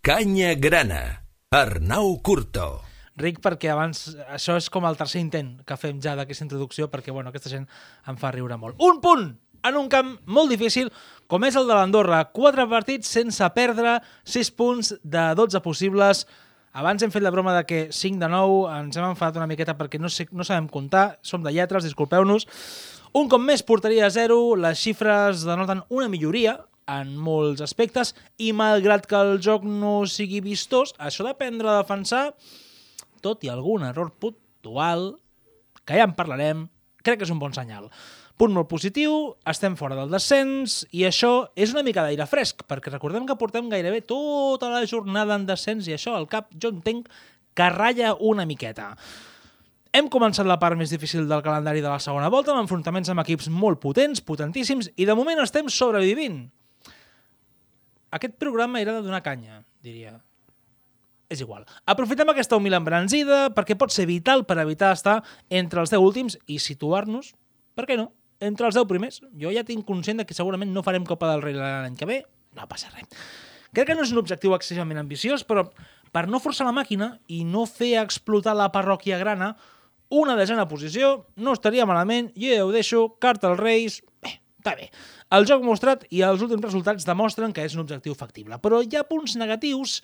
Canya 0.00 0.54
Grana, 0.54 1.24
Arnau 1.50 2.20
Curto. 2.22 2.80
Ric, 3.18 3.40
perquè 3.42 3.72
abans 3.72 4.04
això 4.30 4.54
és 4.56 4.68
com 4.70 4.86
el 4.86 4.96
tercer 4.96 5.18
intent 5.20 5.56
que 5.66 5.76
fem 5.76 5.98
ja 6.00 6.14
d'aquesta 6.16 6.46
introducció, 6.46 6.86
perquè 6.88 7.10
bueno, 7.12 7.32
aquesta 7.32 7.50
gent 7.50 7.66
em 8.08 8.16
fa 8.16 8.30
riure 8.32 8.56
molt. 8.56 8.78
Un 8.78 9.00
punt 9.02 9.26
en 9.66 9.76
un 9.76 9.88
camp 9.90 10.14
molt 10.30 10.54
difícil, 10.54 10.92
com 11.26 11.44
és 11.44 11.58
el 11.58 11.66
de 11.66 11.74
l'Andorra. 11.74 12.22
Quatre 12.30 12.68
partits 12.70 13.10
sense 13.10 13.50
perdre, 13.58 13.98
6 14.22 14.52
punts 14.54 14.94
de 15.02 15.26
12 15.34 15.60
possibles. 15.66 16.22
Abans 16.78 17.02
hem 17.02 17.10
fet 17.10 17.26
la 17.26 17.34
broma 17.34 17.56
de 17.58 17.66
que 17.66 17.82
5 17.90 18.22
de 18.22 18.30
9, 18.30 18.62
ens 18.78 18.96
hem 18.96 19.10
enfadat 19.10 19.42
una 19.42 19.50
miqueta 19.50 19.74
perquè 19.76 19.98
no, 19.98 20.08
sé, 20.08 20.28
no 20.30 20.46
sabem 20.46 20.70
comptar, 20.70 21.18
som 21.26 21.42
de 21.42 21.52
lletres, 21.52 21.84
disculpeu-nos. 21.84 22.46
Un 23.18 23.26
cop 23.28 23.42
més, 23.42 23.66
portaria 23.66 24.06
a 24.06 24.14
zero, 24.14 24.54
les 24.54 24.78
xifres 24.78 25.42
denoten 25.48 25.82
una 25.90 26.08
milloria 26.12 26.60
en 26.88 27.12
molts 27.20 27.62
aspectes 27.64 28.14
i 28.40 28.52
malgrat 28.56 29.06
que 29.08 29.18
el 29.18 29.36
joc 29.44 29.66
no 29.68 30.00
sigui 30.08 30.40
vistós, 30.44 30.94
això 30.98 31.26
d'aprendre 31.26 31.70
a 31.70 31.80
defensar 31.82 32.30
tot 33.20 33.44
i 33.44 33.50
algun 33.52 33.84
error 33.86 34.12
puntual, 34.20 35.18
que 35.84 35.98
ja 35.98 36.06
en 36.06 36.14
parlarem, 36.16 36.66
crec 37.02 37.20
que 37.20 37.28
és 37.28 37.34
un 37.34 37.40
bon 37.42 37.54
senyal. 37.54 37.88
Punt 38.38 38.52
molt 38.54 38.68
positiu, 38.70 39.14
estem 39.50 39.74
fora 39.74 39.96
del 39.98 40.12
descens 40.12 40.84
i 40.94 41.02
això 41.08 41.48
és 41.58 41.72
una 41.74 41.82
mica 41.82 42.04
d'aire 42.06 42.26
fresc, 42.30 42.62
perquè 42.70 42.92
recordem 42.92 43.26
que 43.26 43.34
portem 43.38 43.66
gairebé 43.72 44.04
tota 44.06 44.70
la 44.70 44.84
jornada 44.86 45.34
en 45.34 45.48
descens 45.48 45.88
i 45.90 45.96
això 45.96 46.14
al 46.14 46.28
cap 46.30 46.52
jo 46.54 46.70
entenc 46.70 47.08
que 47.58 47.70
ratlla 47.74 48.14
una 48.22 48.46
miqueta. 48.46 48.92
Hem 49.90 50.06
començat 50.12 50.46
la 50.46 50.60
part 50.62 50.78
més 50.78 50.92
difícil 50.92 51.26
del 51.26 51.42
calendari 51.42 51.82
de 51.82 51.88
la 51.88 51.98
segona 51.98 52.28
volta 52.30 52.52
amb 52.52 52.62
enfrontaments 52.62 53.10
amb 53.10 53.24
equips 53.24 53.48
molt 53.50 53.80
potents, 53.82 54.22
potentíssims, 54.22 54.92
i 54.94 55.08
de 55.08 55.16
moment 55.18 55.42
estem 55.42 55.66
sobrevivint. 55.72 56.44
Aquest 58.10 58.38
programa 58.40 58.80
era 58.80 58.94
de 58.96 59.04
donar 59.04 59.22
canya, 59.22 59.62
diria 59.84 60.16
és 61.28 61.42
igual. 61.44 61.66
Aprofitem 61.84 62.30
aquesta 62.32 62.56
humil 62.56 62.76
embranzida 62.78 63.48
perquè 63.52 63.76
pot 63.78 63.92
ser 63.92 64.06
vital 64.08 64.46
per 64.48 64.58
evitar 64.62 64.94
estar 64.96 65.18
entre 65.52 65.82
els 65.84 65.92
10 65.92 66.00
últims 66.00 66.38
i 66.48 66.58
situar-nos, 66.62 67.34
per 67.76 67.84
què 67.88 67.98
no, 68.00 68.08
entre 68.40 68.68
els 68.68 68.78
10 68.78 68.88
primers. 68.88 69.20
Jo 69.36 69.52
ja 69.52 69.66
tinc 69.68 69.84
conscient 69.86 70.24
que 70.24 70.36
segurament 70.36 70.72
no 70.72 70.84
farem 70.86 71.06
Copa 71.06 71.28
del 71.32 71.44
Rei 71.44 71.56
l'any 71.58 71.98
que 72.00 72.08
ve, 72.08 72.22
no 72.56 72.68
passa 72.70 72.90
res. 72.94 73.08
Crec 73.76 73.90
que 73.90 73.96
no 73.96 74.06
és 74.06 74.14
un 74.14 74.22
objectiu 74.22 74.54
excessivament 74.56 75.02
ambiciós, 75.02 75.44
però 75.44 75.66
per 76.12 76.24
no 76.32 76.40
forçar 76.40 76.64
la 76.64 76.72
màquina 76.72 77.18
i 77.28 77.42
no 77.44 77.66
fer 77.68 77.98
explotar 78.00 78.56
la 78.56 78.70
parròquia 78.72 79.20
grana, 79.20 79.52
una 80.08 80.38
desena 80.38 80.64
posició 80.70 81.26
no 81.36 81.52
estaria 81.52 81.84
malament, 81.84 82.30
jo 82.32 82.54
ja 82.54 82.64
ho 82.64 82.72
deixo, 82.72 83.02
carta 83.20 83.50
als 83.50 83.60
Reis, 83.60 83.98
està 84.68 84.76
bé. 84.76 84.90
El 85.32 85.46
joc 85.48 85.64
mostrat 85.64 86.04
i 86.10 86.22
els 86.22 86.42
últims 86.42 86.64
resultats 86.64 87.06
demostren 87.06 87.52
que 87.52 87.64
és 87.64 87.74
un 87.74 87.84
objectiu 87.84 88.14
factible, 88.14 88.58
però 88.60 88.82
hi 88.82 88.96
ha 88.96 89.06
punts 89.08 89.36
negatius 89.36 90.02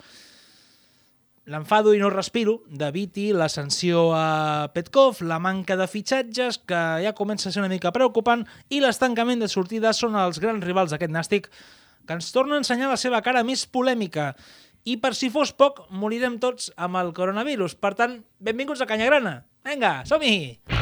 l'enfado 1.44 1.92
i 1.92 2.00
no 2.00 2.08
respiro 2.08 2.62
de 2.68 2.90
Viti, 2.90 3.32
la 3.36 3.50
sanció 3.52 4.14
a 4.16 4.70
Petkov, 4.72 5.20
la 5.20 5.38
manca 5.38 5.76
de 5.76 5.86
fitxatges, 5.86 6.58
que 6.64 6.82
ja 7.04 7.12
comença 7.12 7.50
a 7.50 7.52
ser 7.52 7.60
una 7.60 7.68
mica 7.68 7.92
preocupant, 7.92 8.46
i 8.72 8.80
l'estancament 8.80 9.44
de 9.44 9.50
sortida 9.52 9.92
són 9.92 10.16
els 10.16 10.40
grans 10.40 10.64
rivals 10.64 10.94
d'aquest 10.94 11.12
nàstic, 11.12 11.50
que 12.08 12.16
ens 12.16 12.32
torna 12.32 12.56
a 12.56 12.62
ensenyar 12.64 12.88
la 12.88 13.00
seva 13.00 13.20
cara 13.24 13.44
més 13.44 13.66
polèmica. 13.68 14.32
I 14.84 14.96
per 15.00 15.14
si 15.16 15.30
fos 15.32 15.52
poc, 15.52 15.84
morirem 15.92 16.38
tots 16.40 16.70
amb 16.76 16.96
el 17.00 17.12
coronavirus. 17.16 17.76
Per 17.76 17.92
tant, 17.96 18.22
benvinguts 18.40 18.84
a 18.84 18.88
Canyagrana. 18.88 19.42
Vinga, 19.64 20.00
som-hi! 20.08 20.73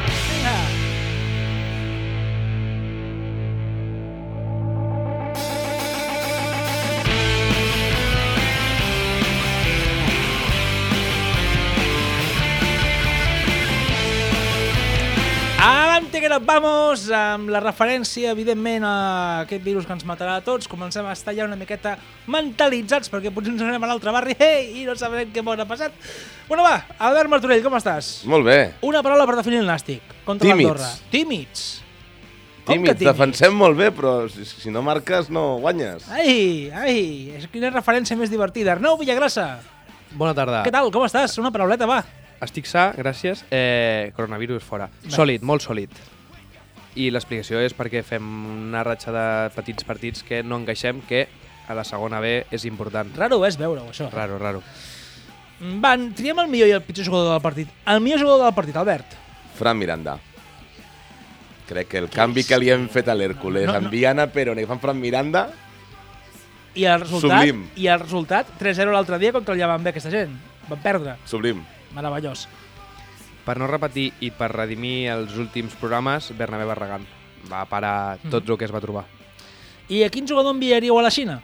Que 16.22 16.28
nos 16.28 16.44
vamos, 16.46 17.08
amb 17.10 17.50
la 17.50 17.58
referència, 17.58 18.30
evidentment, 18.30 18.84
a 18.86 19.40
aquest 19.42 19.64
virus 19.64 19.88
que 19.88 19.92
ens 19.96 20.04
matarà 20.06 20.36
a 20.38 20.44
tots. 20.46 20.68
Comencem 20.70 21.02
a 21.02 21.16
estar 21.16 21.34
ja 21.34 21.48
una 21.48 21.58
miqueta 21.58 21.96
mentalitzats, 22.30 23.10
perquè 23.10 23.32
potser 23.34 23.50
ens 23.56 23.64
anem 23.66 23.82
a 23.82 23.88
l'altre 23.90 24.14
barri 24.14 24.36
hey, 24.38 24.68
i 24.78 24.84
no 24.86 24.94
sabrem 24.94 25.32
què 25.34 25.42
m'ha 25.42 25.66
passat. 25.66 25.96
Bueno, 26.46 26.62
va, 26.62 26.76
Albert 27.08 27.32
Martorell, 27.32 27.64
com 27.66 27.74
estàs? 27.74 28.12
Molt 28.30 28.46
bé. 28.46 28.58
Una 28.86 29.02
paraula 29.02 29.26
per 29.26 29.34
definir 29.40 29.64
el 29.64 29.66
nàstic 29.66 30.14
contra 30.22 30.46
Tímids. 30.46 30.62
l'Andorra. 30.70 30.92
Tímids. 31.10 31.66
Tímids, 32.62 32.94
tímids? 32.94 33.02
defensem 33.02 33.58
molt 33.58 33.74
bé, 33.82 33.90
però 33.90 34.14
si, 34.30 34.46
si 34.46 34.70
no 34.70 34.84
marques 34.86 35.26
no 35.34 35.58
guanyes. 35.58 36.06
Ai, 36.14 36.70
ai, 36.70 36.96
és 37.34 37.50
quina 37.50 37.74
referència 37.74 38.14
més 38.14 38.30
divertida. 38.30 38.76
Arnau 38.76 38.94
Villagrassa, 39.02 39.56
Bona 40.14 40.38
tarda. 40.38 40.62
què 40.62 40.70
tal, 40.70 40.94
com 40.94 41.02
estàs? 41.10 41.34
Una 41.42 41.50
parauleta, 41.50 41.90
va. 41.90 42.04
Estic 42.42 42.70
sa, 42.70 42.92
gràcies. 42.94 43.42
Eh, 43.50 44.12
coronavirus 44.14 44.62
fora. 44.66 44.86
Sòlid, 45.10 45.42
molt 45.46 45.66
sòlid. 45.66 46.11
I 46.94 47.08
l'explicació 47.10 47.60
és 47.64 47.72
perquè 47.76 48.02
fem 48.04 48.26
una 48.68 48.82
ratxa 48.84 49.12
de 49.14 49.24
petits 49.54 49.84
partits 49.88 50.22
que 50.22 50.42
no 50.42 50.58
encaixem, 50.60 51.00
que 51.08 51.26
a 51.68 51.74
la 51.74 51.84
segona 51.88 52.20
B 52.20 52.44
és 52.52 52.64
important. 52.68 53.14
Raro 53.16 53.38
és 53.46 53.56
veure-ho, 53.56 53.86
això. 53.90 54.10
Raro, 54.12 54.36
raro. 54.38 54.60
Van, 55.80 56.08
triem 56.18 56.38
el 56.42 56.48
millor 56.50 56.68
i 56.68 56.74
el 56.76 56.82
pitjor 56.82 57.06
jugador 57.06 57.32
del 57.36 57.40
partit. 57.44 57.68
El 57.86 58.00
millor 58.02 58.20
jugador 58.20 58.44
del 58.44 58.54
partit, 58.54 58.76
Albert. 58.76 59.14
Fran 59.56 59.78
Miranda. 59.78 60.18
Crec 61.68 61.88
que 61.88 61.98
el 62.02 62.08
canvi 62.10 62.42
que 62.44 62.58
li 62.58 62.68
hem 62.74 62.88
fet 62.92 63.08
a 63.08 63.14
l'Hèrcules, 63.14 63.64
No, 63.70 63.72
no. 63.78 63.86
enviant 63.86 64.18
a 64.20 64.26
Perón 64.34 64.58
i 64.58 64.66
fan 64.66 64.80
Fran 64.82 64.98
Miranda, 65.00 65.46
I 66.74 66.84
el 66.88 67.00
resultat, 67.04 67.38
Sublim. 67.44 67.66
i 67.76 67.86
el 67.86 68.00
resultat 68.00 68.46
3-0 68.58 68.92
l'altre 68.92 69.18
dia 69.20 69.32
contra 69.32 69.54
el 69.54 69.60
Llevant 69.60 69.82
B, 69.84 69.90
aquesta 69.92 70.10
gent. 70.10 70.34
Van 70.68 70.80
perdre. 70.80 71.16
sublim. 71.24 71.62
Meravellós. 71.94 72.48
Per 73.44 73.56
no 73.58 73.66
repetir 73.66 74.12
i 74.20 74.30
per 74.30 74.52
redimir 74.52 75.08
els 75.10 75.34
últims 75.36 75.74
programes, 75.74 76.30
Bernabé 76.38 76.64
Barragán 76.64 77.06
va 77.50 77.64
parar 77.66 78.18
tot 78.30 78.48
el 78.48 78.58
que 78.58 78.64
es 78.68 78.72
va 78.74 78.80
trobar. 78.80 79.04
I 79.88 80.04
a 80.04 80.10
quin 80.14 80.28
jugador 80.28 80.54
enviaríeu 80.54 80.98
a 80.98 81.02
la 81.02 81.10
Xina? 81.10 81.40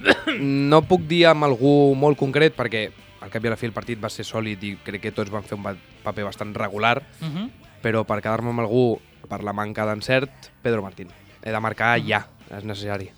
No 0.40 0.82
puc 0.82 1.06
dir 1.08 1.26
amb 1.30 1.46
algú 1.46 1.94
molt 1.96 2.18
concret 2.18 2.56
perquè 2.56 2.88
al 3.24 3.30
cap 3.32 3.44
i 3.44 3.48
a 3.48 3.54
la 3.54 3.56
fi 3.56 3.68
el 3.70 3.72
partit 3.76 4.00
va 4.02 4.10
ser 4.12 4.24
sòlid 4.26 4.64
i 4.66 4.74
crec 4.84 5.00
que 5.06 5.12
tots 5.16 5.30
van 5.32 5.46
fer 5.46 5.56
un 5.56 5.64
paper 6.02 6.24
bastant 6.26 6.54
regular, 6.56 7.02
Uh 7.20 7.26
-huh. 7.28 7.50
però 7.82 8.04
per 8.04 8.20
quedar-me 8.20 8.50
amb 8.50 8.60
algú 8.60 9.00
per 9.28 9.42
la 9.42 9.52
manca 9.52 9.86
d'encert, 9.86 10.30
Pedro 10.62 10.82
Martín. 10.82 11.08
He 11.42 11.50
de 11.50 11.60
marcar 11.60 11.98
ja, 12.04 12.26
és 12.50 12.64
necessari. 12.64 13.10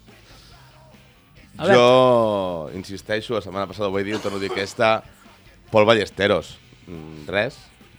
Jo 1.58 2.70
insisteixo, 2.74 3.34
la 3.34 3.40
setmana 3.40 3.66
passada 3.66 3.88
ho 3.88 3.92
vaig 3.92 4.04
dir, 4.04 4.14
ho 4.14 4.18
torno 4.18 4.36
a 4.36 4.40
dir 4.40 4.50
aquesta, 4.50 5.02
Pol 5.70 5.86
Ballesteros. 5.86 6.58
Mm, 6.86 7.26
Res, 7.28 7.56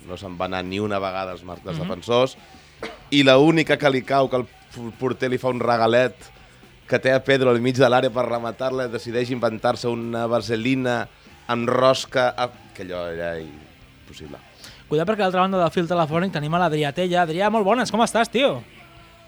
no 0.08 0.16
se'n 0.18 0.38
va 0.40 0.46
anar 0.46 0.64
ni 0.64 0.80
una 0.80 1.00
vegada 1.00 1.34
els, 1.34 1.44
mar- 1.44 1.58
els 1.66 1.78
Mhm. 1.78 1.84
defensors, 1.88 2.38
i 3.12 3.24
la 3.24 3.38
única 3.38 3.78
que 3.78 3.90
li 3.90 4.02
cau, 4.03 4.30
que 4.30 4.38
el 4.38 4.48
porter 5.00 5.30
li 5.30 5.38
fa 5.38 5.50
un 5.50 5.59
regalet, 5.59 6.16
que 6.88 7.00
té 7.00 7.12
a 7.12 7.22
Pedro 7.24 7.50
al 7.50 7.59
mig 7.59 7.75
de 7.75 7.88
l'àrea 7.90 8.09
per 8.14 8.25
rematar-la, 8.30 8.88
decideix 8.88 9.30
inventar-se 9.31 9.88
una 9.90 10.25
vaselina 10.28 11.08
amb 11.48 11.68
rosca, 11.68 12.30
a... 12.38 12.50
que 12.74 12.84
allò 12.84 13.08
era 13.12 13.40
impossible. 13.40 14.38
Cuidado 14.88 15.12
perquè 15.12 15.19
a 15.19 15.25
l'altra 15.28 15.42
banda 15.42 15.58
del 15.59 15.72
fil 15.72 15.88
telefònic 15.88 16.31
tenim 16.31 16.54
a 16.56 16.59
l'Adrià 16.59 16.94
Tella. 16.94 17.24
Adrià, 17.25 17.50
molt 17.52 17.66
bones, 17.66 17.92
com 17.92 18.00
estàs, 18.06 18.30
tio? 18.31 18.64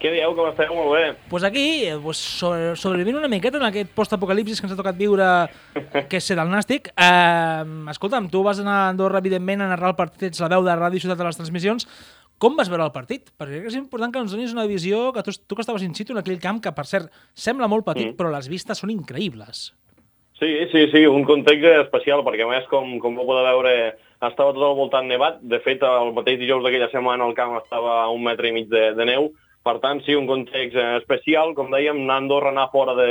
Què 0.00 0.10
dieu? 0.14 0.32
Com 0.32 0.46
esteu? 0.48 0.70
Molt 0.72 0.94
bé. 0.94 1.02
Pues 1.28 1.44
aquí, 1.44 1.84
eh, 1.84 1.96
pues, 2.00 2.16
sobre, 2.16 2.74
sobrevivint 2.76 3.18
una 3.18 3.28
miqueta 3.28 3.58
en 3.60 3.66
aquest 3.68 3.90
post-apocalipsis 3.92 4.60
que 4.60 4.66
ens 4.66 4.72
ha 4.72 4.78
tocat 4.78 4.96
viure, 4.96 5.26
que 6.08 6.16
és 6.16 6.24
ser 6.24 6.38
del 6.38 6.48
Nàstic. 6.48 6.88
Eh, 6.96 7.90
escolta'm, 7.92 8.30
tu 8.32 8.40
vas 8.42 8.62
anar 8.62 8.78
a 8.86 8.88
Andorra, 8.94 9.20
evidentment, 9.20 9.60
a 9.60 9.68
narrar 9.68 9.90
el 9.92 9.98
partit, 9.98 10.30
ets 10.30 10.40
la 10.40 10.48
veu 10.48 10.64
de 10.64 10.72
Ràdio 10.72 11.02
Ciutat 11.04 11.20
de 11.20 11.26
les 11.28 11.36
transmissions. 11.36 11.84
Com 12.40 12.56
vas 12.56 12.70
veure 12.72 12.86
el 12.88 12.94
partit? 12.94 13.28
Perquè 13.36 13.60
és 13.68 13.76
important 13.76 14.10
que 14.14 14.22
ens 14.24 14.32
donis 14.32 14.54
una 14.56 14.64
visió, 14.64 15.10
que 15.12 15.22
tu, 15.22 15.34
tu 15.46 15.54
que 15.54 15.60
estaves 15.60 15.82
in 15.84 15.92
situ 15.94 16.14
en 16.16 16.22
aquell 16.22 16.40
camp, 16.40 16.62
que 16.64 16.72
per 16.72 16.86
cert 16.88 17.12
sembla 17.36 17.68
molt 17.68 17.84
petit, 17.84 18.14
Mm. 18.14 18.16
però 18.16 18.30
les 18.32 18.48
vistes 18.48 18.78
són 18.80 18.88
increïbles. 18.88 19.74
Sí, 20.40 20.48
sí, 20.72 20.86
sí, 20.88 21.04
un 21.04 21.26
context 21.28 21.66
especial, 21.84 22.24
perquè 22.24 22.46
a 22.46 22.48
més, 22.48 22.64
com, 22.72 22.96
com 22.98 23.14
vau 23.20 23.26
poder 23.28 23.44
veure, 23.44 23.74
estava 24.16 24.54
tot 24.54 24.64
al 24.64 24.74
voltant 24.78 25.04
nevat. 25.06 25.42
De 25.42 25.60
fet, 25.60 25.82
el 25.84 26.14
mateix 26.16 26.38
dijous 26.40 26.64
d'aquella 26.64 26.88
setmana 26.88 27.26
el 27.28 27.34
camp 27.36 27.58
estava 27.60 27.98
a 28.06 28.08
un 28.08 28.24
metre 28.24 28.48
i 28.48 28.52
mig 28.56 28.70
de, 28.72 28.94
de 28.96 29.04
neu. 29.04 29.28
Per 29.66 29.76
tant, 29.82 30.00
sí, 30.06 30.14
un 30.16 30.28
context 30.28 30.76
eh, 30.76 30.96
especial. 31.00 31.54
Com 31.56 31.72
dèiem, 31.72 32.02
Andorra, 32.10 32.52
anar 32.54 32.70
fora 32.72 32.94
de, 32.96 33.08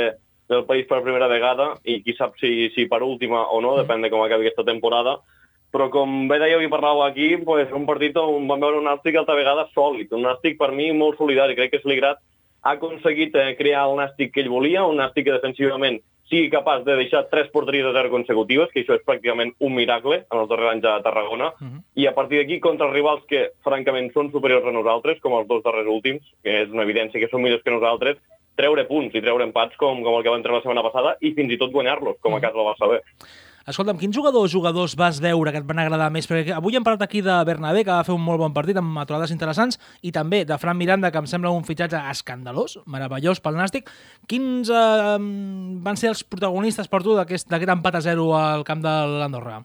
del 0.50 0.64
país 0.66 0.88
per 0.90 1.02
primera 1.04 1.28
vegada, 1.30 1.74
i 1.86 2.00
qui 2.02 2.16
sap 2.18 2.34
si, 2.42 2.70
si 2.74 2.88
per 2.90 3.04
última 3.06 3.44
o 3.54 3.60
no, 3.62 3.76
depèn 3.78 4.02
de 4.02 4.10
com 4.10 4.24
acabi 4.24 4.48
aquesta 4.48 4.66
temporada. 4.66 5.20
Però 5.70 5.86
com 5.94 6.26
bé 6.26 6.40
dèieu 6.42 6.64
i 6.64 6.70
parlàveu 6.72 7.04
aquí, 7.06 7.28
pues, 7.46 7.70
un 7.76 7.86
partit 7.86 8.16
on 8.18 8.48
vam 8.50 8.62
veure 8.62 8.80
un 8.80 8.88
Nàstic 8.90 9.20
altra 9.20 9.38
vegada 9.38 9.68
sòlid. 9.76 10.10
Un 10.16 10.26
Nàstic, 10.26 10.58
per 10.58 10.72
mi, 10.74 10.90
molt 10.90 11.20
solidari. 11.20 11.54
Crec 11.54 11.76
que 11.76 11.82
Sligrat 11.84 12.18
ha 12.62 12.74
aconseguit 12.74 13.36
eh, 13.38 13.52
crear 13.58 13.86
el 13.86 14.00
Nàstic 14.00 14.34
que 14.34 14.42
ell 14.42 14.50
volia, 14.50 14.82
un 14.90 14.98
Nàstic 14.98 15.28
que 15.28 15.36
defensivament 15.38 16.00
sigui 16.30 16.50
capaç 16.50 16.84
de 16.86 16.96
deixar 16.96 17.28
tres 17.28 17.50
porteries 17.50 17.84
de 17.84 17.92
zero 17.92 18.10
consecutives, 18.10 18.70
que 18.72 18.84
això 18.84 18.94
és 18.94 19.04
pràcticament 19.04 19.52
un 19.58 19.74
miracle 19.74 20.22
en 20.22 20.38
els 20.38 20.48
darrers 20.48 20.72
anys 20.76 20.84
a 20.84 21.02
Tarragona, 21.02 21.52
Uh 21.60 21.66
-huh. 21.66 21.82
i 21.96 22.06
a 22.06 22.14
partir 22.14 22.38
d'aquí 22.38 22.60
contra 22.60 22.86
els 22.86 22.94
rivals 22.94 23.22
que, 23.28 23.50
francament, 23.64 24.12
són 24.12 24.30
superiors 24.30 24.64
a 24.64 24.72
nosaltres, 24.72 25.20
com 25.20 25.32
els 25.34 25.48
dos 25.48 25.62
darrers 25.62 25.88
últims, 25.88 26.22
que 26.42 26.62
és 26.62 26.68
una 26.70 26.84
evidència 26.84 27.20
que 27.20 27.28
són 27.28 27.42
millors 27.42 27.62
que 27.62 27.70
nosaltres, 27.70 28.16
treure 28.56 28.84
punts 28.84 29.14
i 29.14 29.20
treure 29.20 29.44
empats 29.44 29.76
com, 29.76 30.02
com 30.02 30.14
el 30.14 30.22
que 30.22 30.30
van 30.30 30.42
treure 30.42 30.58
la 30.58 30.62
setmana 30.62 30.82
passada 30.82 31.16
i 31.20 31.32
fins 31.32 31.52
i 31.52 31.56
tot 31.58 31.72
guanyar-los, 31.72 32.16
com 32.20 32.34
a 32.34 32.40
cas 32.40 32.52
del 32.52 32.64
Barça 32.64 32.88
B. 32.88 33.00
Escolta'm, 33.68 33.98
quins 34.00 34.16
jugadors 34.16 34.52
jugadors 34.54 34.94
vas 34.96 35.18
veure 35.20 35.52
que 35.52 35.60
et 35.60 35.66
van 35.68 35.82
agradar 35.82 36.08
més? 36.12 36.24
Perquè 36.28 36.54
avui 36.56 36.76
hem 36.78 36.84
parlat 36.86 37.04
aquí 37.04 37.20
de 37.20 37.34
Bernabé, 37.44 37.82
que 37.84 37.92
va 37.92 38.06
fer 38.06 38.14
un 38.14 38.22
molt 38.24 38.40
bon 38.40 38.54
partit 38.56 38.78
amb 38.80 38.96
aturades 39.02 39.34
interessants, 39.34 39.76
i 40.00 40.12
també 40.16 40.46
de 40.48 40.56
Fran 40.58 40.78
Miranda, 40.78 41.10
que 41.12 41.20
em 41.20 41.28
sembla 41.28 41.52
un 41.52 41.66
fitxatge 41.68 42.00
escandalós, 42.12 42.78
meravellós 42.88 43.42
pel 43.44 43.60
Nàstic. 43.60 43.92
Quins 44.30 44.72
eh, 44.72 45.18
van 45.84 46.00
ser 46.00 46.14
els 46.14 46.24
protagonistes 46.24 46.88
per 46.88 47.02
tu 47.04 47.18
d'aquest 47.18 47.52
empat 47.52 48.00
a 48.00 48.04
zero 48.08 48.32
al 48.38 48.64
camp 48.64 48.80
de 48.86 48.96
l'Andorra? 49.20 49.60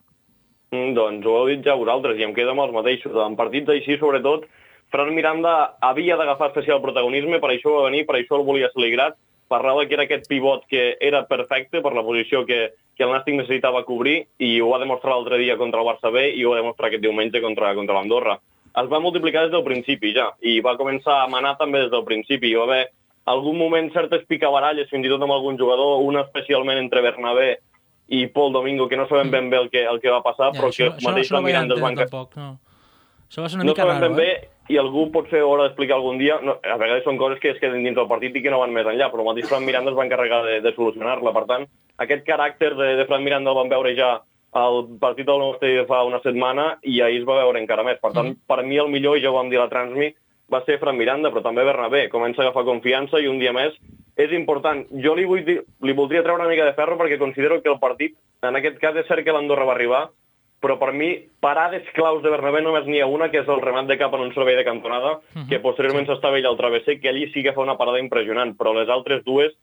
Mm, 0.76 0.92
doncs 0.98 1.26
ho 1.26 1.40
heu 1.40 1.50
dit 1.54 1.64
ja 1.64 1.80
vosaltres 1.80 2.20
i 2.20 2.28
em 2.28 2.36
quedo 2.36 2.52
amb 2.52 2.66
els 2.68 2.76
mateixos. 2.76 3.16
En 3.16 3.40
partits 3.40 3.72
així, 3.72 3.96
sobretot, 4.02 4.50
Fran 4.92 5.16
Miranda 5.16 5.78
havia 5.84 6.18
d'agafar 6.20 6.52
especial 6.52 6.84
protagonisme, 6.84 7.40
per 7.40 7.54
això 7.54 7.80
va 7.80 7.88
venir, 7.88 8.04
per 8.06 8.20
això 8.20 8.36
el 8.38 8.48
volia 8.48 8.72
celebrar, 8.76 9.14
parlava 9.48 9.86
que 9.88 9.96
era 9.96 10.04
aquest 10.04 10.28
pivot 10.28 10.66
que 10.68 10.96
era 11.00 11.24
perfecte 11.30 11.82
per 11.86 11.94
la 11.96 12.04
posició 12.04 12.44
que, 12.50 12.74
que 12.96 13.04
el 13.04 13.12
Nàstic 13.12 13.36
necessitava 13.38 13.84
cobrir 13.88 14.22
i 14.40 14.56
ho 14.62 14.72
va 14.72 14.80
demostrar 14.82 15.16
l'altre 15.16 15.40
dia 15.42 15.58
contra 15.60 15.82
el 15.84 15.88
Barça 15.88 16.12
B 16.14 16.30
i 16.32 16.44
ho 16.46 16.54
va 16.54 16.62
demostrar 16.62 16.90
aquest 16.90 17.04
diumenge 17.04 17.42
contra, 17.44 17.74
contra 17.76 17.98
l'Andorra. 17.98 18.38
Es 18.76 18.88
va 18.92 19.00
multiplicar 19.04 19.46
des 19.46 19.54
del 19.54 19.64
principi 19.64 20.14
ja 20.16 20.30
i 20.42 20.60
va 20.64 20.78
començar 20.80 21.22
a 21.24 21.28
manar 21.32 21.56
també 21.60 21.84
des 21.84 21.92
del 21.92 22.04
principi. 22.08 22.52
Hi 22.52 22.60
va 22.60 22.68
haver 22.68 22.82
algun 23.32 23.58
moment 23.58 23.92
certes 23.94 24.26
picabaralles, 24.30 24.90
fins 24.92 25.08
i 25.08 25.12
tot 25.12 25.24
amb 25.24 25.36
algun 25.36 25.58
jugador, 25.60 26.02
una 26.06 26.26
especialment 26.28 26.80
entre 26.80 27.02
Bernabé 27.02 27.56
i 28.14 28.26
Pol 28.28 28.54
Domingo, 28.54 28.88
que 28.88 29.00
no 29.00 29.08
sabem 29.10 29.32
ben 29.34 29.50
bé 29.50 29.58
el 29.58 29.70
que, 29.74 29.82
el 29.84 30.00
que 30.02 30.12
va 30.14 30.22
passar, 30.22 30.52
Ja, 30.52 30.60
però 30.60 30.70
això, 30.70 30.92
que 30.92 31.02
això, 31.02 31.10
mateix 31.10 31.26
això 31.26 31.34
no 31.34 31.40
la 31.40 31.42
ho 31.42 31.48
veia 31.48 31.56
Miranda 31.56 31.76
es 31.76 31.82
van... 31.82 31.96
tampoc, 32.04 32.36
no. 32.38 32.52
Això 33.26 33.42
va 33.42 33.50
ser 33.50 33.58
una 33.58 33.66
No 33.66 33.74
mica 33.74 33.88
raro, 33.88 34.04
ben 34.06 34.20
bé 34.20 34.28
eh? 34.36 34.50
I 34.70 34.78
algú 34.82 35.10
potser 35.14 35.42
ho 35.44 35.52
haurà 35.52 35.68
d'explicar 35.68 35.98
algun 36.00 36.18
dia. 36.18 36.40
No, 36.42 36.58
a 36.64 36.78
vegades 36.82 37.04
són 37.06 37.20
coses 37.22 37.40
que 37.40 37.52
es 37.54 37.60
queden 37.62 37.84
dins 37.86 37.96
del 37.96 38.08
partit 38.10 38.36
i 38.36 38.42
que 38.42 38.50
no 38.50 38.60
van 38.64 38.74
més 38.74 38.88
enllà, 38.88 39.12
però 39.12 39.22
el 39.22 39.30
mateix 39.30 39.50
Fran 39.50 39.66
Miranda 39.66 39.92
es 39.92 39.98
va 39.98 40.06
encarregar 40.06 40.44
de, 40.46 40.62
de 40.62 40.74
solucionar-la. 40.74 41.34
Per 41.36 41.46
tant, 41.50 41.68
aquest 42.02 42.26
caràcter 42.26 42.72
de, 42.76 42.96
de 42.98 43.06
Fran 43.06 43.24
Miranda 43.24 43.52
el 43.54 43.60
vam 43.60 43.70
veure 43.70 43.94
ja 43.98 44.14
al 44.56 44.86
partit 45.02 45.28
del 45.28 45.42
nostre 45.42 45.84
fa 45.86 46.04
una 46.08 46.22
setmana 46.24 46.78
i 46.88 47.02
ahir 47.04 47.20
es 47.22 47.28
va 47.28 47.42
veure 47.44 47.60
encara 47.60 47.84
més. 47.84 48.00
Per 48.02 48.14
tant, 48.16 48.32
Mm. 48.34 48.42
per 48.48 48.64
mi 48.64 48.78
el 48.80 48.90
millor, 48.90 49.18
i 49.18 49.22
ja 49.22 49.30
ho 49.30 49.36
vam 49.36 49.50
dir 49.52 49.60
a 49.60 49.66
la 49.66 49.70
Transmi, 49.70 50.10
va 50.52 50.64
ser 50.66 50.80
Fran 50.80 50.98
Miranda, 50.98 51.30
però 51.30 51.44
també 51.44 51.64
Bernabé. 51.66 52.08
Comença 52.10 52.42
a 52.42 52.46
agafar 52.46 52.64
confiança 52.66 53.20
i 53.20 53.28
un 53.28 53.38
dia 53.40 53.54
més 53.54 53.76
és 54.18 54.32
important. 54.32 54.86
Jo 55.04 55.14
li, 55.14 55.26
vull 55.26 55.44
dir, 55.44 55.60
li 55.84 55.94
voldria 55.94 56.24
treure 56.24 56.42
una 56.42 56.50
mica 56.50 56.66
de 56.66 56.74
ferro 56.74 56.96
perquè 56.98 57.18
considero 57.20 57.62
que 57.62 57.70
el 57.70 57.80
partit, 57.80 58.16
en 58.42 58.56
aquest 58.56 58.80
cas 58.80 58.96
és 58.96 59.08
cert 59.10 59.26
que 59.26 59.34
l'Andorra 59.36 59.66
va 59.66 59.74
arribar, 59.76 60.06
però 60.64 60.78
per 60.82 60.92
mi 60.94 61.10
parades 61.44 61.88
claus 61.94 62.24
de 62.24 62.32
Bernabé 62.34 62.62
només 62.66 62.88
n'hi 62.88 63.02
ha 63.04 63.10
una, 63.12 63.30
que 63.30 63.42
és 63.44 63.50
el 63.52 63.62
remat 63.62 63.90
de 63.90 63.98
cap 64.02 64.14
en 64.16 64.26
un 64.26 64.34
servei 64.34 64.56
de 64.58 64.66
cantonada, 64.68 65.20
que 65.50 65.62
posteriorment 65.64 66.08
s'estava 66.08 66.40
ell 66.40 66.48
al 66.50 66.58
travesser, 66.58 67.00
que 67.02 67.12
allí 67.12 67.28
sí 67.34 67.44
que 67.44 67.54
fa 67.54 67.62
una 67.62 67.78
parada 67.78 68.02
impressionant, 68.02 68.56
però 68.58 68.74
les 68.74 68.90
altres 68.90 69.24
dues 69.28 69.54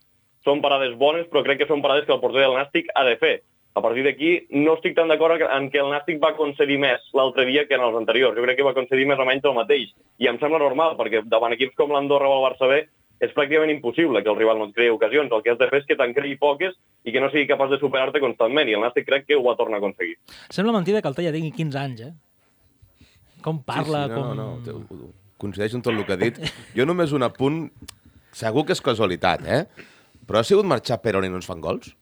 són 0.44 0.62
parades 0.62 0.94
bones, 0.98 1.26
però 1.30 1.42
crec 1.46 1.62
que 1.62 1.70
són 1.70 1.82
parades 1.82 2.06
que 2.06 2.14
el 2.14 2.20
porter 2.22 2.44
del 2.44 2.56
Nàstic 2.58 2.90
ha 2.94 3.04
de 3.08 3.16
fer. 3.18 3.34
A 3.74 3.80
partir 3.80 4.02
d'aquí, 4.04 4.32
no 4.52 4.74
estic 4.76 4.94
tan 4.94 5.08
d'acord 5.08 5.40
en 5.40 5.70
que 5.72 5.80
el 5.80 5.88
Nàstic 5.88 6.18
va 6.20 6.34
concedir 6.36 6.76
més 6.78 7.04
l'altre 7.16 7.46
dia 7.48 7.64
que 7.64 7.78
en 7.78 7.84
els 7.86 7.96
anteriors. 7.96 8.36
Jo 8.36 8.44
crec 8.44 8.58
que 8.58 8.66
va 8.66 8.74
concedir 8.76 9.06
més 9.08 9.18
o 9.22 9.24
menys 9.24 9.46
el 9.48 9.56
mateix. 9.56 9.94
I 10.20 10.28
em 10.28 10.38
sembla 10.42 10.60
normal, 10.60 10.98
perquè 10.98 11.22
davant 11.24 11.54
equips 11.56 11.78
com 11.78 11.94
l'Andorra 11.94 12.28
o 12.28 12.36
el 12.36 12.44
Barça 12.50 12.68
B 12.68 12.82
és 13.22 13.30
pràcticament 13.36 13.70
impossible 13.70 14.20
que 14.24 14.30
el 14.32 14.38
rival 14.40 14.58
no 14.58 14.66
et 14.70 14.74
creï 14.74 14.90
ocasions. 14.90 15.30
El 15.30 15.42
que 15.44 15.52
has 15.52 15.58
de 15.60 15.68
fer 15.70 15.78
és 15.82 15.86
que 15.86 15.96
te'n 15.98 16.12
creï 16.16 16.34
poques 16.40 16.74
i 17.06 17.12
que 17.14 17.20
no 17.22 17.28
sigui 17.30 17.46
capaç 17.50 17.70
de 17.76 17.78
superar-te 17.78 18.20
constantment. 18.22 18.68
I 18.68 18.74
el 18.74 18.82
Nàstic 18.82 19.06
crec 19.06 19.28
que 19.28 19.38
ho 19.38 19.44
va 19.46 19.54
tornar 19.58 19.78
a 19.78 19.82
aconseguir. 19.84 20.16
Sembla 20.50 20.74
mentida 20.74 21.00
que 21.02 21.10
el 21.12 21.14
Tella 21.18 21.32
tingui 21.34 21.52
15 21.54 21.78
anys, 21.78 22.00
eh? 22.08 22.12
Com 23.42 23.62
parla, 23.66 24.04
sí, 24.06 24.12
sí, 24.12 24.18
no, 24.18 24.26
com... 24.26 24.36
no, 24.36 24.98
no, 25.06 25.10
coincideixo 25.42 25.78
en 25.78 25.82
tot 25.82 25.94
el 25.94 26.04
que 26.06 26.14
ha 26.14 26.20
dit. 26.20 26.38
Jo 26.76 26.86
només 26.86 27.10
un 27.14 27.24
apunt, 27.26 27.64
segur 28.34 28.66
que 28.66 28.74
és 28.76 28.82
casualitat, 28.84 29.46
eh? 29.46 29.64
Però 30.26 30.38
ha 30.38 30.46
sigut 30.46 30.66
marxar 30.70 31.00
Perón 31.02 31.26
i 31.26 31.30
no 31.32 31.40
ens 31.40 31.48
fan 31.50 31.62
gols? 31.62 31.94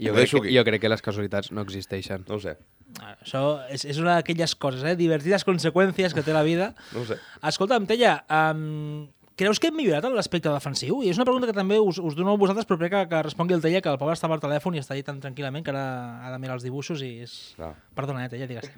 Jo 0.00 0.14
crec, 0.16 0.30
que, 0.30 0.38
aquí. 0.40 0.54
jo 0.56 0.62
crec 0.64 0.80
que 0.80 0.88
les 0.88 1.02
casualitats 1.04 1.50
no 1.52 1.60
existeixen. 1.64 2.24
No 2.28 2.38
ho 2.38 2.40
sé, 2.44 2.56
Ah, 3.02 3.16
Això 3.24 3.40
és, 3.74 3.82
és 3.90 3.96
una 3.98 4.12
d'aquelles 4.20 4.52
coses, 4.54 4.84
eh? 4.86 4.92
Divertides 4.94 5.42
conseqüències 5.44 6.12
que 6.14 6.22
té 6.22 6.30
la 6.32 6.44
vida. 6.46 6.68
no 6.94 7.00
ho 7.02 7.04
sé. 7.08 7.16
Escolta'm, 7.42 7.88
Tella, 7.90 8.12
um, 8.30 9.08
creus 9.38 9.60
que 9.60 9.70
hem 9.70 9.76
millorat 9.78 10.06
en 10.08 10.16
l'aspecte 10.16 10.52
defensiu? 10.52 11.02
I 11.02 11.12
és 11.12 11.20
una 11.20 11.26
pregunta 11.28 11.48
que 11.50 11.56
també 11.56 11.78
us, 11.82 11.98
us 11.98 12.16
dono 12.18 12.34
a 12.34 12.40
vosaltres, 12.40 12.66
però 12.68 12.78
crec 12.80 12.92
que, 12.94 13.04
que 13.10 13.22
respongui 13.26 13.56
el 13.56 13.62
Tella, 13.64 13.82
que 13.84 13.92
el 13.92 14.00
pobre 14.00 14.16
estava 14.16 14.38
al 14.38 14.42
telèfon 14.42 14.76
i 14.76 14.82
està 14.82 14.94
allà 14.96 15.06
tan 15.06 15.22
tranquil·lament 15.22 15.64
que 15.66 15.74
ara 15.74 15.86
ha 16.26 16.34
de 16.34 16.42
mirar 16.42 16.58
els 16.58 16.66
dibuixos 16.66 17.02
i 17.02 17.14
és... 17.26 17.38
Clar. 17.58 17.74
Perdona, 17.98 18.26
eh, 18.26 18.32
Tella, 18.32 18.50
digues. 18.50 18.70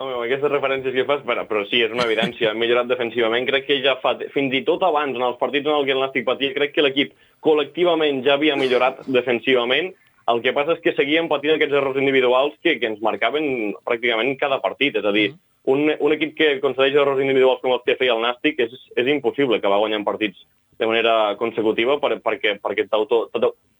Home, 0.00 0.14
amb 0.16 0.24
aquestes 0.24 0.48
referències 0.48 0.94
que 0.96 1.04
fas, 1.04 1.24
però, 1.28 1.42
però 1.48 1.66
sí, 1.68 1.82
és 1.84 1.92
una 1.92 2.06
evidència. 2.08 2.54
Ha 2.54 2.56
millorat 2.56 2.88
defensivament. 2.88 3.44
Crec 3.50 3.66
que 3.66 3.80
ja 3.84 3.98
fa... 4.00 4.14
Fins 4.32 4.54
i 4.56 4.62
tot 4.64 4.80
abans, 4.86 5.12
en 5.18 5.26
els 5.26 5.36
partits 5.40 5.68
en 5.68 5.76
el 5.76 5.84
que 5.84 5.92
el 5.92 6.00
Nàstic 6.00 6.24
patia, 6.24 6.54
crec 6.56 6.72
que 6.72 6.84
l'equip 6.86 7.12
col·lectivament 7.44 8.22
ja 8.24 8.38
havia 8.38 8.56
millorat 8.56 9.02
defensivament. 9.12 9.92
El 10.28 10.42
que 10.44 10.52
passa 10.52 10.76
és 10.76 10.82
que 10.84 10.94
seguíem 10.94 11.28
patint 11.30 11.56
aquests 11.56 11.74
errors 11.74 11.98
individuals 11.98 12.54
que, 12.62 12.76
que 12.78 12.90
ens 12.90 13.00
marcaven 13.02 13.72
pràcticament 13.86 14.36
cada 14.38 14.60
partit. 14.62 14.98
És 15.00 15.06
a 15.06 15.12
dir, 15.14 15.30
un, 15.70 15.88
un 15.90 16.14
equip 16.16 16.36
que 16.38 16.52
concedeix 16.62 16.96
errors 16.96 17.22
individuals 17.22 17.60
com 17.64 17.74
els 17.74 17.84
que 17.86 17.96
feia 18.00 18.14
el 18.16 18.22
Nàstic 18.24 18.60
és, 18.66 18.76
és 19.00 19.10
impossible 19.10 19.60
que 19.60 19.72
va 19.72 19.80
guanyant 19.82 20.06
partits 20.06 20.44
de 20.80 20.88
manera 20.88 21.34
consecutiva 21.40 21.98
per, 22.00 22.14
perquè, 22.24 22.56
perquè 22.62 22.86